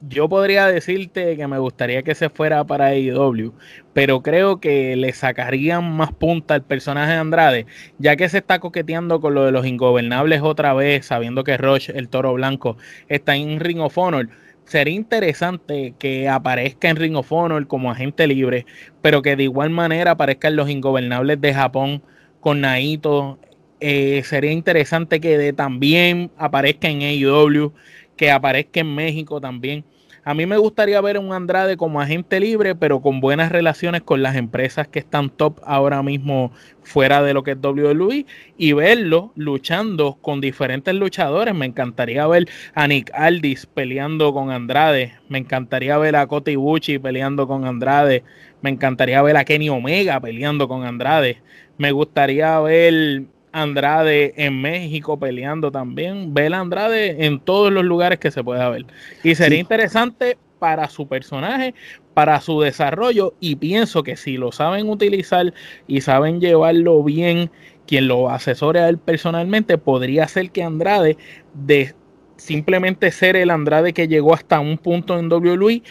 yo 0.00 0.28
podría 0.28 0.66
decirte 0.66 1.36
que 1.36 1.46
me 1.46 1.58
gustaría 1.58 2.02
que 2.02 2.14
se 2.14 2.30
fuera 2.30 2.64
para 2.64 2.86
AEW, 2.86 3.52
pero 3.92 4.22
creo 4.22 4.60
que 4.60 4.96
le 4.96 5.12
sacarían 5.12 5.92
más 5.96 6.12
punta 6.12 6.54
al 6.54 6.62
personaje 6.62 7.12
de 7.12 7.18
Andrade, 7.18 7.66
ya 7.98 8.16
que 8.16 8.28
se 8.28 8.38
está 8.38 8.60
coqueteando 8.60 9.20
con 9.20 9.34
lo 9.34 9.44
de 9.44 9.52
los 9.52 9.66
ingobernables 9.66 10.40
otra 10.42 10.72
vez, 10.74 11.06
sabiendo 11.06 11.44
que 11.44 11.56
Roche, 11.58 11.92
el 11.96 12.08
toro 12.08 12.32
blanco, 12.32 12.76
está 13.08 13.36
en 13.36 13.60
Ring 13.60 13.80
of 13.80 13.98
Honor. 13.98 14.28
Sería 14.64 14.94
interesante 14.94 15.94
que 15.98 16.28
aparezca 16.28 16.88
en 16.88 16.96
Ring 16.96 17.16
of 17.16 17.32
Honor 17.32 17.66
como 17.66 17.90
agente 17.90 18.26
libre, 18.26 18.66
pero 19.02 19.20
que 19.22 19.36
de 19.36 19.44
igual 19.44 19.70
manera 19.70 20.12
aparezcan 20.12 20.56
los 20.56 20.70
ingobernables 20.70 21.40
de 21.40 21.52
Japón 21.54 22.02
con 22.40 22.60
Naito. 22.62 23.38
Eh, 23.80 24.22
sería 24.24 24.52
interesante 24.52 25.20
que 25.20 25.52
también 25.52 26.30
aparezca 26.36 26.88
en 26.88 27.02
AEW, 27.02 27.72
que 28.16 28.30
aparezca 28.30 28.80
en 28.80 28.94
México 28.94 29.40
también 29.40 29.84
A 30.22 30.34
mí 30.34 30.44
me 30.44 30.58
gustaría 30.58 31.00
ver 31.00 31.18
un 31.18 31.32
Andrade 31.32 31.78
como 31.78 32.00
agente 32.00 32.40
libre, 32.40 32.74
pero 32.74 33.00
con 33.00 33.20
buenas 33.20 33.50
relaciones 33.50 34.02
con 34.02 34.22
las 34.22 34.36
empresas 34.36 34.86
que 34.86 34.98
están 34.98 35.30
top 35.30 35.58
ahora 35.64 36.02
mismo 36.02 36.52
fuera 36.82 37.22
de 37.22 37.32
lo 37.32 37.42
que 37.42 37.52
es 37.52 37.58
WWE 37.62 38.26
y 38.58 38.72
verlo 38.74 39.32
luchando 39.34 40.18
con 40.20 40.42
diferentes 40.42 40.94
luchadores. 40.94 41.54
Me 41.54 41.64
encantaría 41.64 42.26
ver 42.26 42.48
a 42.74 42.86
Nick 42.86 43.10
Aldis 43.14 43.64
peleando 43.64 44.34
con 44.34 44.50
Andrade. 44.50 45.14
Me 45.28 45.38
encantaría 45.38 45.96
ver 45.96 46.16
a 46.16 46.26
Kota 46.26 46.50
Ibushi 46.50 46.98
peleando 46.98 47.48
con 47.48 47.64
Andrade. 47.64 48.22
Me 48.60 48.68
encantaría 48.68 49.22
ver 49.22 49.38
a 49.38 49.44
Kenny 49.44 49.70
Omega 49.70 50.20
peleando 50.20 50.68
con 50.68 50.84
Andrade. 50.84 51.38
Me 51.78 51.92
gustaría 51.92 52.60
ver 52.60 53.22
Andrade 53.52 54.34
en 54.36 54.60
México 54.60 55.18
peleando 55.18 55.70
también. 55.70 56.34
Ver 56.34 56.54
a 56.54 56.60
Andrade 56.60 57.26
en 57.26 57.40
todos 57.40 57.72
los 57.72 57.84
lugares 57.84 58.18
que 58.18 58.30
se 58.30 58.44
pueda 58.44 58.68
ver. 58.68 58.86
Y 59.22 59.34
sería 59.34 59.58
interesante 59.58 60.38
para 60.58 60.88
su 60.88 61.08
personaje, 61.08 61.74
para 62.14 62.40
su 62.40 62.60
desarrollo 62.60 63.34
y 63.40 63.56
pienso 63.56 64.02
que 64.02 64.16
si 64.16 64.36
lo 64.36 64.52
saben 64.52 64.88
utilizar 64.88 65.54
y 65.86 66.02
saben 66.02 66.40
llevarlo 66.40 67.02
bien, 67.02 67.50
quien 67.86 68.06
lo 68.06 68.30
asesore 68.30 68.80
a 68.80 68.88
él 68.88 68.98
personalmente, 68.98 69.78
podría 69.78 70.28
ser 70.28 70.50
que 70.50 70.62
Andrade 70.62 71.16
de 71.54 71.94
simplemente 72.36 73.10
ser 73.10 73.36
el 73.36 73.50
Andrade 73.50 73.92
que 73.92 74.06
llegó 74.06 74.34
hasta 74.34 74.60
un 74.60 74.78
punto 74.78 75.18
en 75.18 75.32
WWE 75.32 75.82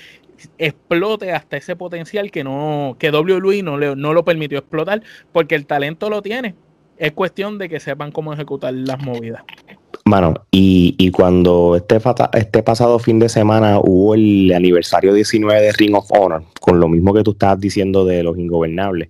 explote 0.58 1.34
hasta 1.34 1.58
ese 1.58 1.76
potencial 1.76 2.32
que 2.32 2.46
no 2.46 2.96
que 2.98 3.12
WWE 3.12 3.62
no, 3.62 3.78
le, 3.78 3.96
no 3.96 4.14
lo 4.14 4.24
permitió 4.24 4.58
explotar 4.60 5.04
porque 5.34 5.56
el 5.56 5.66
talento 5.66 6.10
lo 6.10 6.22
tiene 6.22 6.56
es 7.00 7.14
cuestión 7.14 7.58
de 7.58 7.70
que 7.70 7.80
sepan 7.80 8.12
cómo 8.12 8.34
ejecutar 8.34 8.74
las 8.74 9.02
movidas. 9.02 9.44
Mano, 10.06 10.34
y, 10.52 11.12
cuando 11.12 11.76
este, 11.76 12.00
este 12.34 12.64
pasado 12.64 13.00
fin 13.00 13.20
de 13.20 13.30
semana 13.30 13.80
hubo 13.80 14.16
el 14.16 14.52
aniversario 14.54 15.14
19 15.14 15.62
de 15.62 15.72
Ring 15.72 15.96
of 15.96 16.12
Honor, 16.12 16.44
con 16.60 16.80
lo 16.80 16.88
mismo 16.88 17.14
que 17.14 17.24
tú 17.24 17.32
estabas 17.32 17.60
diciendo 17.60 18.06
de 18.06 18.22
los 18.24 18.38
ingobernables, 18.38 19.10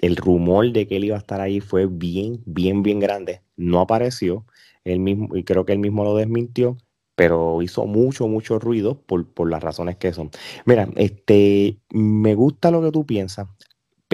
el 0.00 0.16
rumor 0.16 0.70
de 0.72 0.86
que 0.86 0.96
él 0.96 1.04
iba 1.04 1.16
a 1.16 1.20
estar 1.20 1.40
ahí 1.40 1.60
fue 1.60 1.86
bien, 1.86 2.40
bien, 2.46 2.82
bien 2.82 3.00
grande. 3.00 3.42
No 3.56 3.80
apareció, 3.80 4.44
él 4.84 5.00
mismo, 5.00 5.34
y 5.36 5.44
creo 5.44 5.64
que 5.64 5.72
él 5.72 5.78
mismo 5.78 6.04
lo 6.04 6.14
desmintió, 6.14 6.76
pero 7.16 7.62
hizo 7.62 7.86
mucho, 7.86 8.28
mucho 8.28 8.58
ruido 8.58 9.00
por, 9.00 9.26
por 9.26 9.50
las 9.50 9.62
razones 9.62 9.96
que 9.96 10.12
son. 10.12 10.30
Mira, 10.66 10.88
este, 10.96 11.78
me 11.90 12.34
gusta 12.34 12.70
lo 12.70 12.82
que 12.82 12.92
tú 12.92 13.06
piensas 13.06 13.48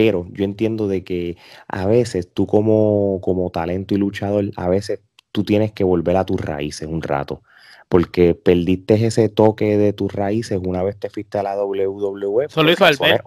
pero 0.01 0.27
yo 0.31 0.47
entiendo 0.47 0.89
de 0.89 1.05
que 1.05 1.37
a 1.69 1.85
veces 1.85 2.33
tú 2.33 2.47
como, 2.47 3.21
como 3.21 3.51
talento 3.51 3.95
y 3.95 3.99
luchador, 3.99 4.51
a 4.57 4.67
veces 4.67 5.03
tú 5.31 5.45
tienes 5.45 5.73
que 5.73 5.85
volver 5.85 6.17
a 6.17 6.25
tus 6.25 6.41
raíces 6.41 6.89
un 6.89 7.03
rato, 7.03 7.43
porque 7.91 8.35
perdiste 8.35 8.95
ese 8.95 9.29
toque 9.29 9.77
de 9.77 9.93
tus 9.93 10.11
raíces 10.11 10.59
una 10.65 10.83
vez 10.83 10.99
te 10.99 11.11
fuiste 11.11 11.37
a 11.37 11.43
la 11.43 11.63
WWE 11.63 12.49
por, 12.49 12.67
razones, 12.79 13.21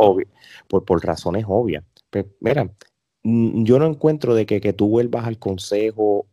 por, 0.67 0.83
por 0.83 1.05
razones 1.05 1.45
obvias. 1.47 1.83
Pero, 2.09 2.27
pues, 2.27 2.55
mira, 2.55 2.71
yo 3.23 3.77
no 3.77 3.85
encuentro 3.85 4.33
de 4.33 4.47
que, 4.47 4.59
que 4.59 4.73
tú 4.73 4.89
vuelvas 4.89 5.27
al 5.27 5.37
consejo 5.37 6.25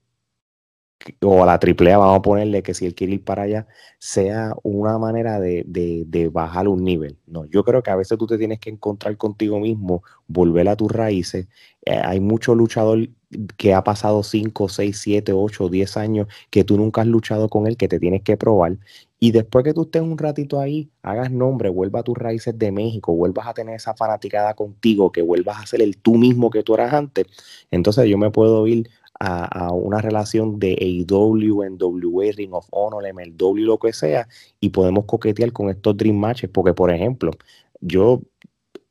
o 1.22 1.42
a 1.42 1.46
la 1.46 1.58
AAA, 1.58 1.96
vamos 1.96 2.18
a 2.18 2.22
ponerle 2.22 2.62
que 2.62 2.74
si 2.74 2.86
él 2.86 2.94
quiere 2.94 3.14
ir 3.14 3.24
para 3.24 3.42
allá, 3.42 3.66
sea 3.98 4.54
una 4.62 4.98
manera 4.98 5.40
de, 5.40 5.64
de, 5.66 6.28
bajar 6.28 6.68
un 6.68 6.84
nivel. 6.84 7.18
No, 7.26 7.44
yo 7.46 7.64
creo 7.64 7.82
que 7.82 7.90
a 7.90 7.96
veces 7.96 8.18
tú 8.18 8.26
te 8.26 8.38
tienes 8.38 8.60
que 8.60 8.70
encontrar 8.70 9.16
contigo 9.16 9.60
mismo, 9.60 10.02
volver 10.26 10.68
a 10.68 10.76
tus 10.76 10.90
raíces. 10.90 11.48
Eh, 11.84 12.00
hay 12.02 12.20
mucho 12.20 12.54
luchador 12.54 13.08
que 13.56 13.74
ha 13.74 13.84
pasado 13.84 14.22
5, 14.22 14.68
6, 14.68 14.98
7, 14.98 15.32
8, 15.32 15.68
10 15.68 15.96
años 15.96 16.26
que 16.50 16.64
tú 16.64 16.76
nunca 16.76 17.02
has 17.02 17.06
luchado 17.06 17.48
con 17.48 17.66
él, 17.66 17.76
que 17.76 17.88
te 17.88 17.98
tienes 17.98 18.22
que 18.22 18.36
probar. 18.36 18.78
Y 19.22 19.32
después 19.32 19.64
que 19.64 19.74
tú 19.74 19.82
estés 19.82 20.02
un 20.02 20.18
ratito 20.18 20.60
ahí, 20.60 20.90
hagas 21.02 21.30
nombre, 21.30 21.68
vuelva 21.68 22.00
a 22.00 22.02
tus 22.02 22.16
raíces 22.16 22.58
de 22.58 22.72
México, 22.72 23.14
vuelvas 23.14 23.46
a 23.46 23.54
tener 23.54 23.76
esa 23.76 23.94
fanaticada 23.94 24.54
contigo, 24.54 25.12
que 25.12 25.22
vuelvas 25.22 25.62
a 25.62 25.66
ser 25.66 25.82
el 25.82 25.98
tú 25.98 26.16
mismo 26.16 26.50
que 26.50 26.62
tú 26.62 26.74
eras 26.74 26.92
antes. 26.94 27.26
Entonces 27.70 28.08
yo 28.08 28.18
me 28.18 28.30
puedo 28.30 28.66
ir 28.66 28.88
a, 29.20 29.72
una 29.72 30.00
relación 30.00 30.58
de 30.58 30.72
AEW, 30.80 31.62
NWA, 31.64 32.32
Ring 32.34 32.54
of 32.54 32.66
Honor, 32.70 33.04
MLW, 33.12 33.64
lo 33.64 33.78
que 33.78 33.92
sea, 33.92 34.26
y 34.60 34.70
podemos 34.70 35.04
coquetear 35.04 35.52
con 35.52 35.68
estos 35.68 35.96
Dream 35.96 36.16
Matches, 36.16 36.50
porque 36.50 36.72
por 36.72 36.90
ejemplo, 36.90 37.32
yo, 37.80 38.22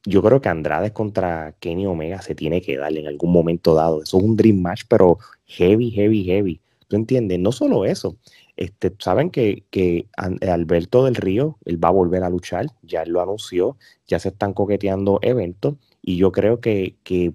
yo 0.05 0.21
creo 0.21 0.39
que 0.39 0.49
Andrade 0.49 0.93
contra 0.93 1.55
Kenny 1.59 1.87
Omega 1.87 2.21
se 2.21 2.35
tiene 2.35 2.61
que 2.61 2.77
darle 2.77 3.01
en 3.01 3.07
algún 3.07 3.31
momento 3.31 3.73
dado. 3.73 4.03
Eso 4.03 4.17
es 4.17 4.23
un 4.23 4.35
Dream 4.35 4.61
Match, 4.61 4.83
pero 4.87 5.17
heavy, 5.45 5.91
heavy, 5.91 6.23
heavy. 6.23 6.61
¿Tú 6.87 6.95
entiendes? 6.95 7.39
No 7.39 7.51
solo 7.51 7.85
eso. 7.85 8.17
Este, 8.55 8.93
Saben 8.99 9.29
que, 9.31 9.63
que 9.69 10.07
Alberto 10.17 11.05
del 11.05 11.15
Río, 11.15 11.57
él 11.65 11.83
va 11.83 11.89
a 11.89 11.91
volver 11.91 12.23
a 12.23 12.29
luchar, 12.29 12.67
ya 12.83 13.03
él 13.03 13.11
lo 13.11 13.21
anunció, 13.21 13.77
ya 14.07 14.19
se 14.19 14.29
están 14.29 14.53
coqueteando 14.53 15.19
eventos, 15.21 15.75
y 16.01 16.17
yo 16.17 16.31
creo 16.31 16.59
que, 16.59 16.95
que 17.03 17.33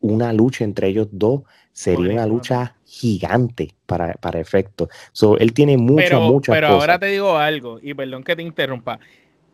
una 0.00 0.32
lucha 0.32 0.64
entre 0.64 0.88
ellos 0.88 1.08
dos 1.12 1.42
sería 1.72 2.12
una 2.12 2.26
lucha 2.26 2.76
gigante 2.84 3.74
para, 3.86 4.14
para 4.14 4.40
efecto. 4.40 4.88
So, 5.12 5.38
él 5.38 5.52
tiene 5.52 5.76
muchas, 5.76 6.10
pero, 6.10 6.20
muchas 6.22 6.54
Pero 6.54 6.68
ahora 6.68 6.98
te 6.98 7.06
digo 7.06 7.36
algo, 7.36 7.78
y 7.82 7.94
perdón 7.94 8.24
que 8.24 8.36
te 8.36 8.42
interrumpa. 8.42 8.98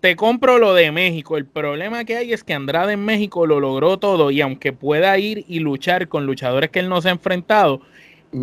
Te 0.01 0.15
compro 0.15 0.59
lo 0.59 0.75
de 0.75 0.93
México. 0.93 1.37
El 1.37 1.47
problema 1.47 2.05
que 2.05 2.17
hay 2.17 2.33
es 2.33 2.45
que 2.45 2.55
Andrade 2.55 2.93
en 2.93 3.05
México 3.05 3.47
lo 3.47 3.61
logró 3.61 3.99
todo 3.99 4.31
y 4.31 4.41
aunque 4.41 4.73
pueda 4.73 5.19
ir 5.19 5.45
y 5.49 5.61
luchar 5.61 6.09
con 6.09 6.27
luchadores 6.27 6.71
que 6.71 6.81
él 6.81 6.89
no 6.89 7.01
se 7.01 7.09
ha 7.09 7.13
enfrentado, 7.13 7.81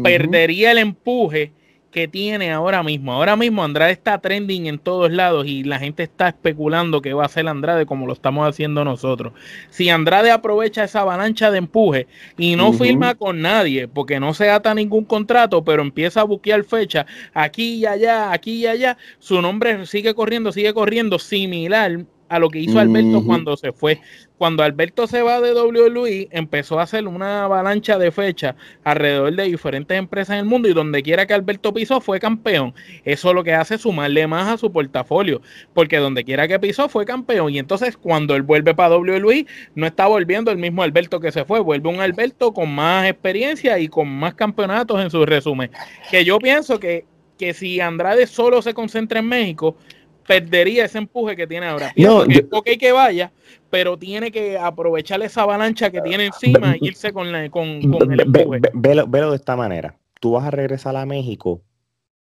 perdería 0.04 0.72
el 0.72 0.80
empuje 0.80 1.52
que 1.94 2.08
tiene 2.08 2.52
ahora 2.52 2.84
mismo. 2.84 3.14
Ahora 3.14 3.36
mismo 3.36 3.64
Andrade 3.64 3.92
está 3.92 4.18
trending 4.20 4.66
en 4.66 4.80
todos 4.80 5.12
lados 5.12 5.46
y 5.48 5.64
la 5.64 5.80
gente 5.80 6.04
está 6.04 6.30
especulando 6.30 7.02
que 7.02 7.14
va 7.14 7.26
a 7.26 7.30
ser 7.30 7.48
Andrade 7.48 7.86
como 7.86 8.08
lo 8.08 8.14
estamos 8.14 8.50
haciendo 8.50 8.84
nosotros. 8.84 9.32
Si 9.70 9.90
Andrade 9.90 10.32
aprovecha 10.32 10.84
esa 10.84 11.02
avalancha 11.02 11.52
de 11.52 11.60
empuje 11.60 12.08
y 12.38 12.56
no 12.56 12.74
firma 12.74 13.16
con 13.16 13.42
nadie 13.42 13.88
porque 13.88 14.20
no 14.20 14.34
se 14.34 14.50
ata 14.50 14.74
ningún 14.74 15.06
contrato, 15.06 15.64
pero 15.64 15.84
empieza 15.84 16.22
a 16.22 16.26
buquear 16.26 16.64
fecha 16.64 17.06
aquí 17.34 17.76
y 17.76 17.86
allá, 17.86 18.34
aquí 18.34 18.56
y 18.56 18.68
allá, 18.68 18.98
su 19.20 19.42
nombre 19.42 19.86
sigue 19.86 20.16
corriendo, 20.16 20.52
sigue 20.52 20.74
corriendo 20.74 21.20
similar 21.20 22.06
a 22.34 22.40
lo 22.40 22.50
que 22.50 22.60
hizo 22.60 22.80
Alberto 22.80 23.24
cuando 23.24 23.56
se 23.56 23.72
fue. 23.72 24.02
Cuando 24.40 24.64
Alberto 24.64 25.06
se 25.06 25.22
va 25.22 25.40
de 25.40 25.54
WWE, 25.54 26.30
empezó 26.32 26.80
a 26.80 26.84
hacer 26.84 27.08
una 27.08 27.44
avalancha 27.44 28.00
de 28.00 28.12
fechas 28.12 28.56
alrededor 28.84 29.36
de 29.36 29.44
diferentes 29.44 29.96
empresas 29.96 30.34
en 30.34 30.40
el 30.40 30.46
mundo 30.46 30.68
y 30.68 30.74
donde 30.74 31.04
quiera 31.04 31.28
que 31.28 31.36
Alberto 31.36 31.72
pisó 31.76 32.02
fue 32.02 32.20
campeón. 32.20 32.74
Eso 33.06 33.34
lo 33.34 33.44
que 33.44 33.54
hace 33.54 33.76
es 33.76 33.82
sumarle 33.82 34.26
más 34.26 34.52
a 34.52 34.58
su 34.58 34.72
portafolio, 34.72 35.44
porque 35.76 35.98
donde 35.98 36.24
quiera 36.24 36.48
que 36.48 36.60
pisó 36.60 36.90
fue 36.90 37.06
campeón. 37.06 37.54
Y 37.54 37.60
entonces 37.60 37.96
cuando 37.96 38.36
él 38.36 38.42
vuelve 38.42 38.74
para 38.74 38.98
WWE, 38.98 39.46
no 39.76 39.86
está 39.86 40.08
volviendo 40.08 40.50
el 40.50 40.58
mismo 40.58 40.82
Alberto 40.82 41.20
que 41.20 41.32
se 41.32 41.46
fue, 41.46 41.60
vuelve 41.60 41.90
un 41.90 42.02
Alberto 42.02 42.52
con 42.52 42.74
más 42.74 43.08
experiencia 43.08 43.78
y 43.78 43.88
con 43.88 44.10
más 44.10 44.34
campeonatos 44.34 45.00
en 45.00 45.12
su 45.12 45.24
resumen. 45.24 45.70
Que 46.10 46.26
yo 46.26 46.40
pienso 46.40 46.80
que, 46.80 47.06
que 47.38 47.54
si 47.54 47.80
Andrade 47.80 48.26
solo 48.26 48.64
se 48.64 48.74
concentra 48.74 49.20
en 49.20 49.28
México, 49.28 49.78
perdería 50.26 50.86
ese 50.86 50.98
empuje 50.98 51.36
que 51.36 51.48
tiene 51.48 51.68
ahora. 51.68 51.94
no, 51.98 52.26
que, 52.26 52.46
ok 52.52 52.68
que 52.80 52.92
vaya, 52.92 53.32
pero 53.70 53.98
tiene 53.98 54.32
que 54.32 54.58
aprovechar 54.58 55.22
esa 55.22 55.44
avalancha 55.44 55.90
que 55.90 56.02
tiene 56.02 56.26
encima 56.26 56.74
e 56.74 56.80
irse 56.82 57.12
con, 57.12 57.32
la, 57.32 57.50
con, 57.50 57.68
el 57.68 58.20
empuje. 58.20 58.62
velo, 58.74 59.30
de 59.32 59.36
esta 59.36 59.56
manera. 59.56 59.98
Tú 60.20 60.34
vas 60.34 60.46
a 60.46 60.52
regresar 60.52 60.96
a 60.96 61.06
México, 61.06 61.62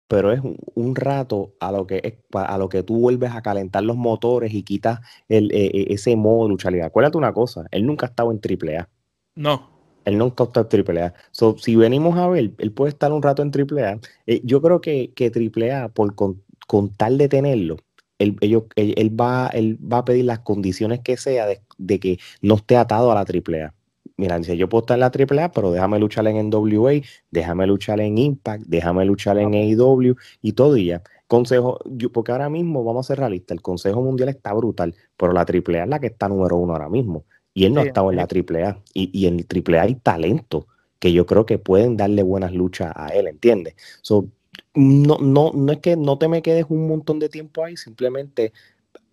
pero 0.09 0.33
es 0.33 0.41
un, 0.75 0.97
rato 0.97 1.55
a 1.61 1.71
lo 1.71 1.87
que 1.87 2.19
a 2.33 2.59
lo 2.59 2.69
que 2.69 2.83
tú 2.83 2.99
vuelves 2.99 3.33
a 3.33 3.43
calentar 3.43 3.83
los 3.83 3.97
motores 3.97 4.55
y 4.55 4.63
quitas 4.63 5.01
el, 5.29 5.53
e, 5.53 5.67
e, 5.67 5.95
ese 5.95 6.17
modo 6.17 6.45
de 6.45 6.51
luchabilidad. 6.51 6.87
Acuérdate 6.87 7.19
una 7.19 7.33
cosa, 7.33 7.67
él 7.71 7.87
nunca 7.87 8.07
ha 8.07 8.11
estado 8.11 8.33
en 8.33 8.41
AAA. 8.41 8.89
No. 9.35 9.71
Él 10.05 10.19
nunca 10.19 10.45
ha 10.45 10.47
estado 10.47 10.69
en 10.73 10.99
AAA. 10.99 11.15
So, 11.31 11.57
si 11.59 11.77
venimos 11.77 12.17
a 12.17 12.29
ver, 12.29 12.53
él 12.57 12.73
puede 12.73 12.91
estar 12.91 13.13
un 13.13 13.23
rato 13.23 13.43
en 13.43 13.51
AAA. 13.51 14.01
Eh, 14.27 14.41
yo 14.45 14.63
creo 14.63 14.81
que, 14.81 15.13
que 15.15 15.31
AAA, 15.31 15.89
por 15.89 16.15
con, 16.15 16.43
con 16.67 16.91
tal 16.95 17.19
de 17.19 17.29
tenerlo, 17.29 17.77
él, 18.21 18.37
él, 18.77 19.21
va, 19.21 19.49
él 19.53 19.79
va 19.81 19.99
a 19.99 20.05
pedir 20.05 20.25
las 20.27 20.41
condiciones 20.41 21.01
que 21.01 21.17
sea 21.17 21.47
de, 21.47 21.99
que 21.99 22.19
no 22.43 22.57
esté 22.57 22.77
atado 22.77 23.11
a 23.11 23.15
la 23.15 23.23
AAA. 23.23 23.75
Mira, 24.17 24.39
dice, 24.39 24.57
yo 24.57 24.69
puedo 24.69 24.83
estar 24.83 24.97
en 24.97 25.01
la 25.01 25.07
AAA, 25.43 25.53
pero 25.53 25.73
déjame 25.73 25.99
luchar 25.99 26.27
en 26.29 26.51
NWA, 26.51 27.01
déjame 27.31 27.67
luchar 27.67 28.01
en 28.01 28.19
Impact, 28.19 28.65
déjame 28.67 29.05
luchar 29.07 29.39
en 29.39 29.55
AEW 29.55 30.15
y 30.43 30.53
todo 30.53 30.77
y 30.77 30.87
ya. 30.87 31.03
Consejo, 31.27 31.79
yo, 31.87 32.13
porque 32.13 32.33
ahora 32.33 32.51
mismo, 32.51 32.85
vamos 32.85 33.07
a 33.07 33.09
ser 33.09 33.21
realistas, 33.21 33.57
el 33.57 33.63
Consejo 33.63 34.03
Mundial 34.03 34.29
está 34.29 34.53
brutal, 34.53 34.95
pero 35.17 35.33
la 35.33 35.41
AAA 35.41 35.85
es 35.85 35.89
la 35.89 36.01
que 36.01 36.09
está 36.09 36.29
número 36.29 36.57
uno 36.57 36.75
ahora 36.75 36.91
mismo. 36.91 37.25
Y 37.55 37.65
él 37.65 37.73
no 37.73 37.81
ha 37.81 37.85
estado 37.85 38.11
en 38.11 38.17
la 38.17 38.25
AAA. 38.25 38.83
Y, 38.93 39.11
y 39.19 39.27
en 39.27 39.39
AAA 39.39 39.83
hay 39.83 39.95
talento 39.95 40.67
que 40.99 41.13
yo 41.13 41.27
creo 41.27 41.47
que 41.47 41.59
pueden 41.59 41.97
darle 41.97 42.23
buenas 42.23 42.53
luchas 42.53 42.93
a 42.95 43.09
él, 43.09 43.27
¿entiendes? 43.27 43.75
So, 44.03 44.29
no, 44.75 45.19
no, 45.19 45.53
no 45.55 45.73
es 45.73 45.79
que 45.79 45.97
no 45.97 46.19
te 46.19 46.29
me 46.29 46.43
quedes 46.43 46.67
un 46.69 46.89
montón 46.89 47.19
de 47.19 47.29
tiempo 47.29 47.65
ahí, 47.65 47.77
simplemente 47.77 48.53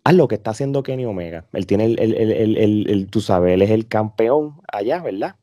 haz 0.03 0.13
lo 0.13 0.27
que 0.27 0.35
está 0.35 0.51
haciendo 0.51 0.83
Kenny 0.83 1.05
Omega. 1.05 1.45
Él 1.53 1.65
tiene 1.65 1.85
el, 1.85 1.99
el, 1.99 2.13
el, 2.13 2.89
el, 2.89 3.07
tú 3.07 3.21
sabes, 3.21 3.53
él 3.53 3.61
es 3.61 3.71
el 3.71 3.87
campeón 3.87 4.55
allá, 4.71 5.01
¿verdad? 5.01 5.35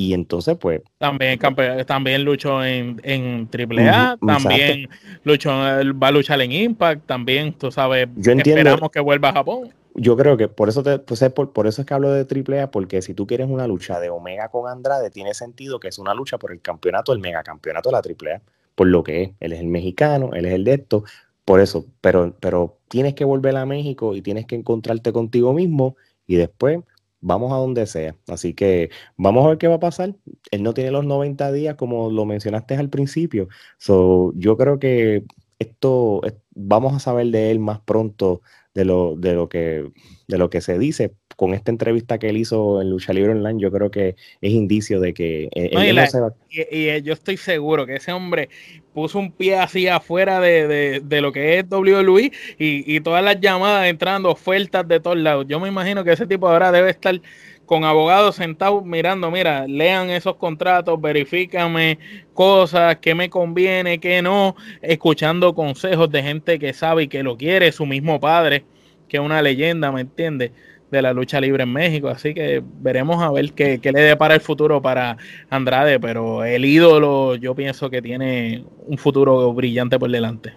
y 0.00 0.14
entonces, 0.14 0.56
pues. 0.58 0.80
También, 0.96 1.38
también 1.86 2.24
luchó 2.24 2.64
en, 2.64 3.00
en 3.04 3.48
AAA, 3.52 4.16
también 4.16 4.88
luchó, 5.24 5.50
va 5.50 6.08
a 6.08 6.10
luchar 6.10 6.40
en 6.40 6.52
Impact, 6.52 7.06
también, 7.06 7.52
tú 7.52 7.70
sabes, 7.70 8.08
Yo 8.16 8.32
entiendo, 8.32 8.60
esperamos 8.60 8.90
que 8.90 9.00
vuelva 9.00 9.28
a 9.28 9.32
Japón. 9.34 9.74
Yo 9.94 10.16
creo 10.16 10.38
que 10.38 10.48
por 10.48 10.70
eso, 10.70 10.82
te, 10.82 11.00
pues, 11.00 11.22
por, 11.34 11.52
por, 11.52 11.66
eso 11.66 11.82
es 11.82 11.86
que 11.86 11.92
hablo 11.92 12.10
de 12.12 12.26
AAA, 12.26 12.70
porque 12.70 13.02
si 13.02 13.12
tú 13.12 13.26
quieres 13.26 13.50
una 13.50 13.66
lucha 13.66 14.00
de 14.00 14.08
Omega 14.08 14.48
con 14.48 14.70
Andrade, 14.70 15.10
tiene 15.10 15.34
sentido 15.34 15.80
que 15.80 15.88
es 15.88 15.98
una 15.98 16.14
lucha 16.14 16.38
por 16.38 16.52
el 16.52 16.62
campeonato, 16.62 17.12
el 17.12 17.18
megacampeonato 17.18 17.90
de 17.90 17.92
la 17.92 17.98
AAA, 17.98 18.40
por 18.74 18.86
lo 18.88 19.02
que 19.02 19.22
es. 19.22 19.30
Él 19.40 19.52
es 19.52 19.60
el 19.60 19.66
mexicano, 19.66 20.30
él 20.34 20.46
es 20.46 20.54
el 20.54 20.64
de 20.64 20.74
esto, 20.74 21.04
por 21.44 21.60
eso, 21.60 21.86
pero, 22.00 22.36
pero 22.40 22.78
tienes 22.88 23.14
que 23.14 23.24
volver 23.24 23.56
a 23.56 23.66
México 23.66 24.14
y 24.14 24.22
tienes 24.22 24.46
que 24.46 24.56
encontrarte 24.56 25.12
contigo 25.12 25.52
mismo 25.52 25.96
y 26.26 26.36
después 26.36 26.80
vamos 27.20 27.52
a 27.52 27.56
donde 27.56 27.86
sea. 27.86 28.16
Así 28.28 28.54
que 28.54 28.90
vamos 29.16 29.44
a 29.44 29.48
ver 29.50 29.58
qué 29.58 29.68
va 29.68 29.76
a 29.76 29.80
pasar. 29.80 30.14
Él 30.50 30.62
no 30.62 30.74
tiene 30.74 30.90
los 30.90 31.04
90 31.04 31.52
días 31.52 31.74
como 31.76 32.10
lo 32.10 32.24
mencionaste 32.24 32.76
al 32.76 32.90
principio. 32.90 33.48
So, 33.78 34.32
yo 34.36 34.56
creo 34.56 34.78
que 34.78 35.24
esto 35.58 36.20
vamos 36.54 36.94
a 36.94 37.00
saber 37.00 37.28
de 37.28 37.50
él 37.50 37.58
más 37.58 37.80
pronto 37.80 38.42
de 38.74 38.84
lo, 38.84 39.16
de 39.16 39.34
lo 39.34 39.48
que 39.48 39.92
de 40.28 40.38
lo 40.38 40.50
que 40.50 40.60
se 40.60 40.78
dice 40.78 41.16
con 41.40 41.54
esta 41.54 41.70
entrevista 41.70 42.18
que 42.18 42.28
él 42.28 42.36
hizo 42.36 42.82
en 42.82 42.90
Lucha 42.90 43.14
Libre 43.14 43.32
Online, 43.32 43.58
yo 43.58 43.72
creo 43.72 43.90
que 43.90 44.14
es 44.42 44.52
indicio 44.52 45.00
de 45.00 45.14
que 45.14 45.44
eh, 45.54 45.70
él, 45.72 45.96
no 45.96 46.06
se 46.06 46.20
va... 46.20 46.34
y, 46.50 46.90
y, 46.90 47.00
yo 47.00 47.14
estoy 47.14 47.38
seguro 47.38 47.86
que 47.86 47.96
ese 47.96 48.12
hombre 48.12 48.50
puso 48.92 49.18
un 49.18 49.32
pie 49.32 49.56
así 49.56 49.88
afuera 49.88 50.38
de, 50.38 50.68
de, 50.68 51.00
de 51.00 51.20
lo 51.22 51.32
que 51.32 51.58
es 51.58 51.64
WWE 51.70 52.30
y, 52.58 52.94
y, 52.94 53.00
todas 53.00 53.24
las 53.24 53.40
llamadas 53.40 53.86
entrando, 53.86 54.28
ofertas 54.30 54.86
de 54.86 55.00
todos 55.00 55.16
lados. 55.16 55.46
Yo 55.48 55.58
me 55.58 55.68
imagino 55.68 56.04
que 56.04 56.12
ese 56.12 56.26
tipo 56.26 56.46
ahora 56.46 56.70
debe 56.72 56.90
estar 56.90 57.18
con 57.64 57.84
abogados 57.84 58.36
sentados 58.36 58.84
mirando, 58.84 59.30
mira, 59.30 59.66
lean 59.66 60.10
esos 60.10 60.36
contratos, 60.36 61.00
verifícame 61.00 61.98
cosas, 62.34 62.98
qué 62.98 63.14
me 63.14 63.30
conviene, 63.30 63.98
qué 63.98 64.20
no, 64.20 64.56
escuchando 64.82 65.54
consejos 65.54 66.10
de 66.10 66.22
gente 66.22 66.58
que 66.58 66.74
sabe 66.74 67.04
y 67.04 67.08
que 67.08 67.22
lo 67.22 67.38
quiere, 67.38 67.72
su 67.72 67.86
mismo 67.86 68.20
padre, 68.20 68.66
que 69.08 69.16
es 69.16 69.22
una 69.22 69.40
leyenda, 69.40 69.90
¿me 69.90 70.02
entiendes? 70.02 70.50
De 70.90 71.02
la 71.02 71.12
lucha 71.12 71.40
libre 71.40 71.62
en 71.62 71.72
México. 71.72 72.08
Así 72.08 72.34
que 72.34 72.62
veremos 72.80 73.22
a 73.22 73.30
ver 73.30 73.52
qué, 73.52 73.80
qué 73.80 73.92
le 73.92 74.00
depara 74.00 74.34
el 74.34 74.40
futuro 74.40 74.82
para 74.82 75.16
Andrade, 75.48 76.00
pero 76.00 76.44
el 76.44 76.64
ídolo 76.64 77.36
yo 77.36 77.54
pienso 77.54 77.90
que 77.90 78.02
tiene 78.02 78.64
un 78.86 78.98
futuro 78.98 79.52
brillante 79.52 79.98
por 79.98 80.10
delante. 80.10 80.52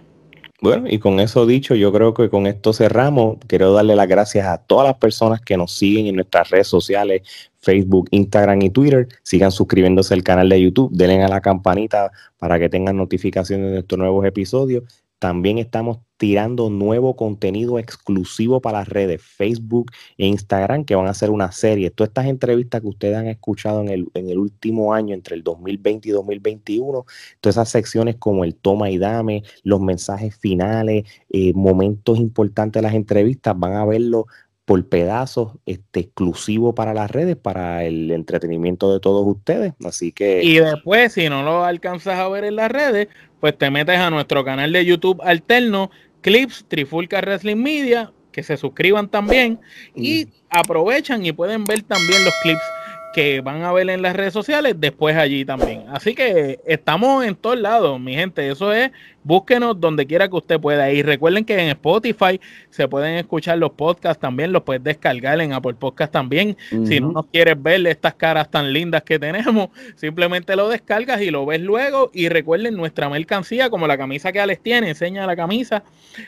Bueno, 0.64 0.86
y 0.88 0.98
con 0.98 1.20
eso 1.20 1.44
dicho, 1.44 1.74
yo 1.74 1.92
creo 1.92 2.14
que 2.14 2.30
con 2.30 2.46
esto 2.46 2.72
cerramos. 2.72 3.36
Quiero 3.46 3.74
darle 3.74 3.94
las 3.94 4.08
gracias 4.08 4.46
a 4.46 4.56
todas 4.56 4.86
las 4.86 4.96
personas 4.96 5.42
que 5.42 5.58
nos 5.58 5.72
siguen 5.72 6.06
en 6.06 6.14
nuestras 6.14 6.48
redes 6.48 6.68
sociales, 6.68 7.20
Facebook, 7.60 8.08
Instagram 8.12 8.62
y 8.62 8.70
Twitter. 8.70 9.08
Sigan 9.22 9.52
suscribiéndose 9.52 10.14
al 10.14 10.22
canal 10.22 10.48
de 10.48 10.62
YouTube, 10.62 10.90
denle 10.90 11.22
a 11.22 11.28
la 11.28 11.42
campanita 11.42 12.10
para 12.38 12.58
que 12.58 12.70
tengan 12.70 12.96
notificaciones 12.96 13.66
de 13.66 13.72
nuestros 13.74 13.98
nuevos 13.98 14.24
episodios. 14.24 15.03
También 15.24 15.56
estamos 15.56 16.00
tirando 16.18 16.68
nuevo 16.68 17.16
contenido 17.16 17.78
exclusivo 17.78 18.60
para 18.60 18.80
las 18.80 18.88
redes 18.90 19.22
Facebook 19.22 19.90
e 20.18 20.26
Instagram 20.26 20.84
que 20.84 20.94
van 20.94 21.06
a 21.06 21.12
hacer 21.12 21.30
una 21.30 21.50
serie. 21.50 21.90
Todas 21.90 22.10
estas 22.10 22.26
entrevistas 22.26 22.82
que 22.82 22.88
ustedes 22.88 23.16
han 23.16 23.28
escuchado 23.28 23.80
en 23.80 23.88
el, 23.88 24.06
en 24.12 24.28
el 24.28 24.38
último 24.38 24.92
año, 24.92 25.14
entre 25.14 25.34
el 25.34 25.42
2020 25.42 26.10
y 26.10 26.12
2021, 26.12 27.06
todas 27.40 27.56
esas 27.56 27.70
secciones 27.70 28.16
como 28.16 28.44
el 28.44 28.54
toma 28.54 28.90
y 28.90 28.98
dame, 28.98 29.44
los 29.62 29.80
mensajes 29.80 30.36
finales, 30.36 31.04
eh, 31.30 31.54
momentos 31.54 32.18
importantes 32.18 32.82
de 32.82 32.86
las 32.86 32.94
entrevistas, 32.94 33.58
van 33.58 33.76
a 33.76 33.86
verlo 33.86 34.26
por 34.64 34.86
pedazos 34.86 35.52
este, 35.66 36.00
exclusivo 36.00 36.74
para 36.74 36.94
las 36.94 37.10
redes, 37.10 37.36
para 37.36 37.84
el 37.84 38.10
entretenimiento 38.10 38.92
de 38.92 39.00
todos 39.00 39.26
ustedes. 39.26 39.74
Así 39.84 40.12
que. 40.12 40.42
Y 40.42 40.58
después, 40.58 41.12
si 41.12 41.28
no 41.28 41.42
lo 41.42 41.64
alcanzas 41.64 42.18
a 42.18 42.28
ver 42.28 42.44
en 42.44 42.56
las 42.56 42.70
redes, 42.70 43.08
pues 43.40 43.56
te 43.58 43.70
metes 43.70 43.98
a 43.98 44.10
nuestro 44.10 44.44
canal 44.44 44.72
de 44.72 44.84
YouTube 44.84 45.20
alterno, 45.22 45.90
Clips 46.22 46.64
Trifulca 46.66 47.20
Wrestling 47.20 47.56
Media, 47.56 48.12
que 48.32 48.42
se 48.42 48.56
suscriban 48.56 49.08
también 49.08 49.60
y 49.94 50.28
aprovechan 50.50 51.24
y 51.24 51.32
pueden 51.32 51.64
ver 51.64 51.82
también 51.82 52.24
los 52.24 52.34
clips 52.42 52.73
que 53.14 53.40
van 53.40 53.62
a 53.62 53.72
ver 53.72 53.88
en 53.88 54.02
las 54.02 54.16
redes 54.16 54.32
sociales, 54.32 54.74
después 54.76 55.16
allí 55.16 55.44
también. 55.44 55.84
Así 55.88 56.16
que 56.16 56.58
estamos 56.66 57.24
en 57.24 57.36
todos 57.36 57.56
lados, 57.56 58.00
mi 58.00 58.14
gente. 58.14 58.50
Eso 58.50 58.72
es, 58.72 58.90
búsquenos 59.22 59.80
donde 59.80 60.04
quiera 60.04 60.28
que 60.28 60.34
usted 60.34 60.58
pueda. 60.58 60.90
Y 60.90 61.00
recuerden 61.02 61.44
que 61.44 61.54
en 61.54 61.68
Spotify 61.68 62.40
se 62.70 62.88
pueden 62.88 63.14
escuchar 63.14 63.58
los 63.58 63.70
podcasts 63.70 64.20
también, 64.20 64.52
los 64.52 64.64
puedes 64.64 64.82
descargar 64.82 65.40
en 65.40 65.52
Apple 65.52 65.74
Podcast 65.74 66.12
también. 66.12 66.56
Si 66.68 66.98
no 66.98 67.12
nos 67.12 67.26
quieres 67.26 67.62
ver 67.62 67.86
estas 67.86 68.14
caras 68.14 68.50
tan 68.50 68.72
lindas 68.72 69.04
que 69.04 69.16
tenemos, 69.20 69.68
simplemente 69.94 70.56
lo 70.56 70.68
descargas 70.68 71.22
y 71.22 71.30
lo 71.30 71.46
ves 71.46 71.60
luego. 71.60 72.10
Y 72.12 72.28
recuerden 72.28 72.76
nuestra 72.76 73.08
mercancía, 73.08 73.70
como 73.70 73.86
la 73.86 73.96
camisa 73.96 74.32
que 74.32 74.40
Alex 74.40 74.60
tiene, 74.60 74.88
enseña 74.88 75.24
la 75.24 75.36
camisa, 75.36 75.84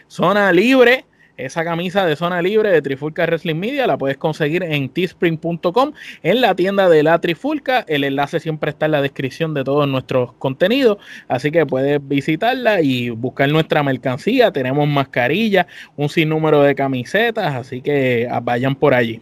zona 0.06 0.52
libre 0.52 1.04
esa 1.36 1.64
camisa 1.64 2.06
de 2.06 2.16
zona 2.16 2.42
libre 2.42 2.70
de 2.70 2.82
Trifulca 2.82 3.24
Wrestling 3.24 3.56
Media 3.56 3.86
la 3.86 3.98
puedes 3.98 4.16
conseguir 4.16 4.62
en 4.62 4.88
teespring.com 4.88 5.92
en 6.22 6.40
la 6.40 6.54
tienda 6.54 6.88
de 6.88 7.02
la 7.02 7.20
Trifulca. 7.20 7.84
El 7.86 8.04
enlace 8.04 8.40
siempre 8.40 8.70
está 8.70 8.86
en 8.86 8.92
la 8.92 9.02
descripción 9.02 9.54
de 9.54 9.64
todos 9.64 9.86
nuestros 9.88 10.32
contenidos, 10.34 10.98
así 11.28 11.50
que 11.50 11.66
puedes 11.66 12.06
visitarla 12.06 12.80
y 12.82 13.10
buscar 13.10 13.48
nuestra 13.48 13.82
mercancía. 13.82 14.50
Tenemos 14.52 14.88
mascarillas, 14.88 15.66
un 15.96 16.08
sinnúmero 16.08 16.62
de 16.62 16.74
camisetas, 16.74 17.54
así 17.54 17.82
que 17.82 18.28
vayan 18.42 18.74
por 18.74 18.94
allí. 18.94 19.20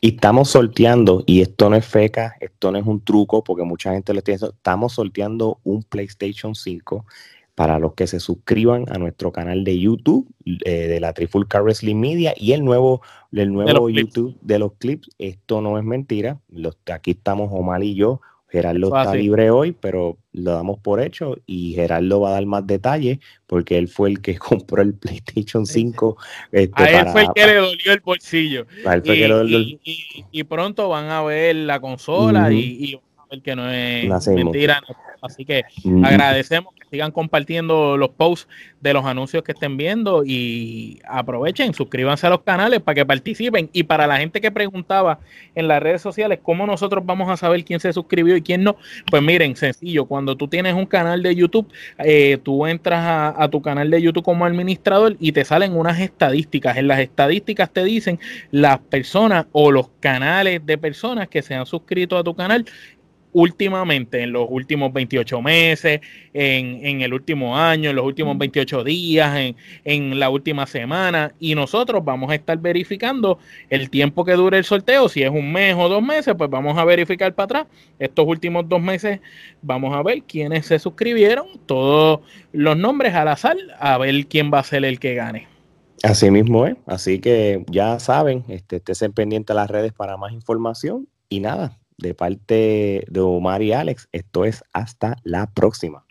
Y 0.00 0.14
estamos 0.14 0.50
sorteando, 0.50 1.24
y 1.26 1.40
esto 1.40 1.70
no 1.70 1.76
es 1.76 1.86
feca, 1.86 2.36
esto 2.40 2.70
no 2.70 2.78
es 2.78 2.86
un 2.86 3.02
truco, 3.02 3.42
porque 3.42 3.64
mucha 3.64 3.92
gente 3.92 4.12
lo 4.12 4.20
tiene, 4.20 4.38
estamos 4.46 4.92
sorteando 4.92 5.58
un 5.64 5.82
PlayStation 5.82 6.54
5 6.54 7.06
para 7.60 7.78
los 7.78 7.92
que 7.92 8.06
se 8.06 8.20
suscriban 8.20 8.86
a 8.90 8.96
nuestro 8.96 9.32
canal 9.32 9.64
de 9.64 9.78
YouTube 9.78 10.26
eh, 10.64 10.88
de 10.88 10.98
la 10.98 11.12
Trifulca 11.12 11.60
Wrestling 11.60 11.96
Media 11.96 12.32
y 12.34 12.52
el 12.52 12.64
nuevo, 12.64 13.02
el 13.32 13.52
nuevo 13.52 13.90
YouTube 13.90 14.34
de 14.40 14.58
los 14.58 14.72
clips. 14.78 15.10
Esto 15.18 15.60
no 15.60 15.76
es 15.76 15.84
mentira. 15.84 16.40
Los, 16.48 16.78
aquí 16.90 17.10
estamos 17.10 17.50
Omar 17.52 17.84
y 17.84 17.94
yo. 17.94 18.22
Gerardo 18.48 18.86
está 18.86 19.14
libre 19.14 19.50
hoy, 19.50 19.72
pero 19.72 20.16
lo 20.32 20.52
damos 20.52 20.78
por 20.78 21.02
hecho 21.02 21.36
y 21.44 21.74
Gerardo 21.74 22.22
va 22.22 22.30
a 22.30 22.32
dar 22.32 22.46
más 22.46 22.66
detalles 22.66 23.18
porque 23.46 23.76
él 23.76 23.88
fue 23.88 24.08
el 24.08 24.22
que 24.22 24.38
compró 24.38 24.80
el 24.80 24.94
PlayStation 24.94 25.66
5. 25.66 26.16
Este, 26.52 26.82
a 26.82 27.00
él 27.02 27.08
fue 27.08 27.22
el 27.24 27.28
que 27.34 27.46
le 27.46 27.54
dolió 27.56 27.92
el 27.92 28.00
bolsillo. 28.00 28.66
Y, 30.32 30.44
pronto 30.44 30.88
van 30.88 31.10
a 31.10 31.22
ver 31.22 31.56
la 31.56 31.78
consola 31.78 32.50
y, 32.50 32.98
ver 33.30 33.42
que 33.42 33.56
no 33.56 33.70
es 33.70 34.28
mentira. 34.28 34.82
Así 35.22 35.44
que 35.44 35.64
agradecemos 36.02 36.74
sigan 36.90 37.12
compartiendo 37.12 37.96
los 37.96 38.10
posts 38.10 38.48
de 38.80 38.92
los 38.92 39.04
anuncios 39.04 39.42
que 39.42 39.52
estén 39.52 39.76
viendo 39.76 40.22
y 40.24 41.00
aprovechen, 41.06 41.72
suscríbanse 41.72 42.26
a 42.26 42.30
los 42.30 42.42
canales 42.42 42.80
para 42.80 42.96
que 42.96 43.06
participen. 43.06 43.70
Y 43.72 43.84
para 43.84 44.06
la 44.06 44.18
gente 44.18 44.40
que 44.40 44.50
preguntaba 44.50 45.20
en 45.54 45.68
las 45.68 45.82
redes 45.82 46.02
sociales 46.02 46.40
cómo 46.42 46.66
nosotros 46.66 47.04
vamos 47.06 47.30
a 47.30 47.36
saber 47.36 47.64
quién 47.64 47.80
se 47.80 47.92
suscribió 47.92 48.36
y 48.36 48.42
quién 48.42 48.64
no, 48.64 48.76
pues 49.10 49.22
miren, 49.22 49.56
sencillo, 49.56 50.06
cuando 50.06 50.36
tú 50.36 50.48
tienes 50.48 50.74
un 50.74 50.86
canal 50.86 51.22
de 51.22 51.34
YouTube, 51.34 51.68
eh, 51.98 52.38
tú 52.42 52.66
entras 52.66 53.04
a, 53.04 53.42
a 53.42 53.48
tu 53.48 53.62
canal 53.62 53.90
de 53.90 54.02
YouTube 54.02 54.24
como 54.24 54.44
administrador 54.44 55.16
y 55.20 55.32
te 55.32 55.44
salen 55.44 55.76
unas 55.76 56.00
estadísticas. 56.00 56.76
En 56.76 56.88
las 56.88 57.00
estadísticas 57.00 57.70
te 57.70 57.84
dicen 57.84 58.18
las 58.50 58.78
personas 58.78 59.46
o 59.52 59.70
los 59.70 59.88
canales 60.00 60.64
de 60.64 60.78
personas 60.78 61.28
que 61.28 61.42
se 61.42 61.54
han 61.54 61.66
suscrito 61.66 62.16
a 62.16 62.24
tu 62.24 62.34
canal 62.34 62.64
últimamente, 63.32 64.22
en 64.22 64.32
los 64.32 64.46
últimos 64.48 64.92
28 64.92 65.42
meses, 65.42 66.00
en, 66.32 66.84
en, 66.84 67.00
el 67.00 67.14
último 67.14 67.56
año, 67.56 67.90
en 67.90 67.96
los 67.96 68.04
últimos 68.04 68.36
28 68.36 68.84
días, 68.84 69.36
en, 69.36 69.56
en, 69.84 70.18
la 70.18 70.30
última 70.30 70.66
semana, 70.66 71.32
y 71.38 71.54
nosotros 71.54 72.04
vamos 72.04 72.30
a 72.30 72.34
estar 72.34 72.58
verificando 72.58 73.38
el 73.68 73.90
tiempo 73.90 74.24
que 74.24 74.32
dure 74.32 74.58
el 74.58 74.64
sorteo, 74.64 75.08
si 75.08 75.22
es 75.22 75.30
un 75.30 75.52
mes 75.52 75.74
o 75.78 75.88
dos 75.88 76.02
meses, 76.02 76.34
pues 76.36 76.50
vamos 76.50 76.76
a 76.78 76.84
verificar 76.84 77.34
para 77.34 77.44
atrás. 77.44 77.66
Estos 77.98 78.26
últimos 78.26 78.68
dos 78.68 78.80
meses 78.80 79.20
vamos 79.62 79.94
a 79.94 80.02
ver 80.02 80.22
quiénes 80.22 80.66
se 80.66 80.78
suscribieron, 80.78 81.46
todos 81.66 82.20
los 82.52 82.76
nombres 82.76 83.14
al 83.14 83.28
azar, 83.28 83.56
a 83.78 83.98
ver 83.98 84.26
quién 84.26 84.50
va 84.52 84.60
a 84.60 84.64
ser 84.64 84.84
el 84.84 84.98
que 84.98 85.14
gane. 85.14 85.48
Así 86.02 86.30
mismo 86.30 86.66
es, 86.66 86.76
así 86.86 87.18
que 87.18 87.62
ya 87.70 87.98
saben, 87.98 88.44
este, 88.48 88.82
estén 88.86 89.12
pendientes 89.12 89.52
a 89.54 89.60
las 89.60 89.70
redes 89.70 89.92
para 89.92 90.16
más 90.16 90.32
información 90.32 91.06
y 91.28 91.40
nada, 91.40 91.78
de 92.00 92.14
parte 92.14 93.04
de 93.08 93.20
Omar 93.20 93.62
y 93.62 93.72
Alex, 93.72 94.08
esto 94.12 94.44
es 94.44 94.64
hasta 94.72 95.16
la 95.22 95.50
próxima. 95.52 96.04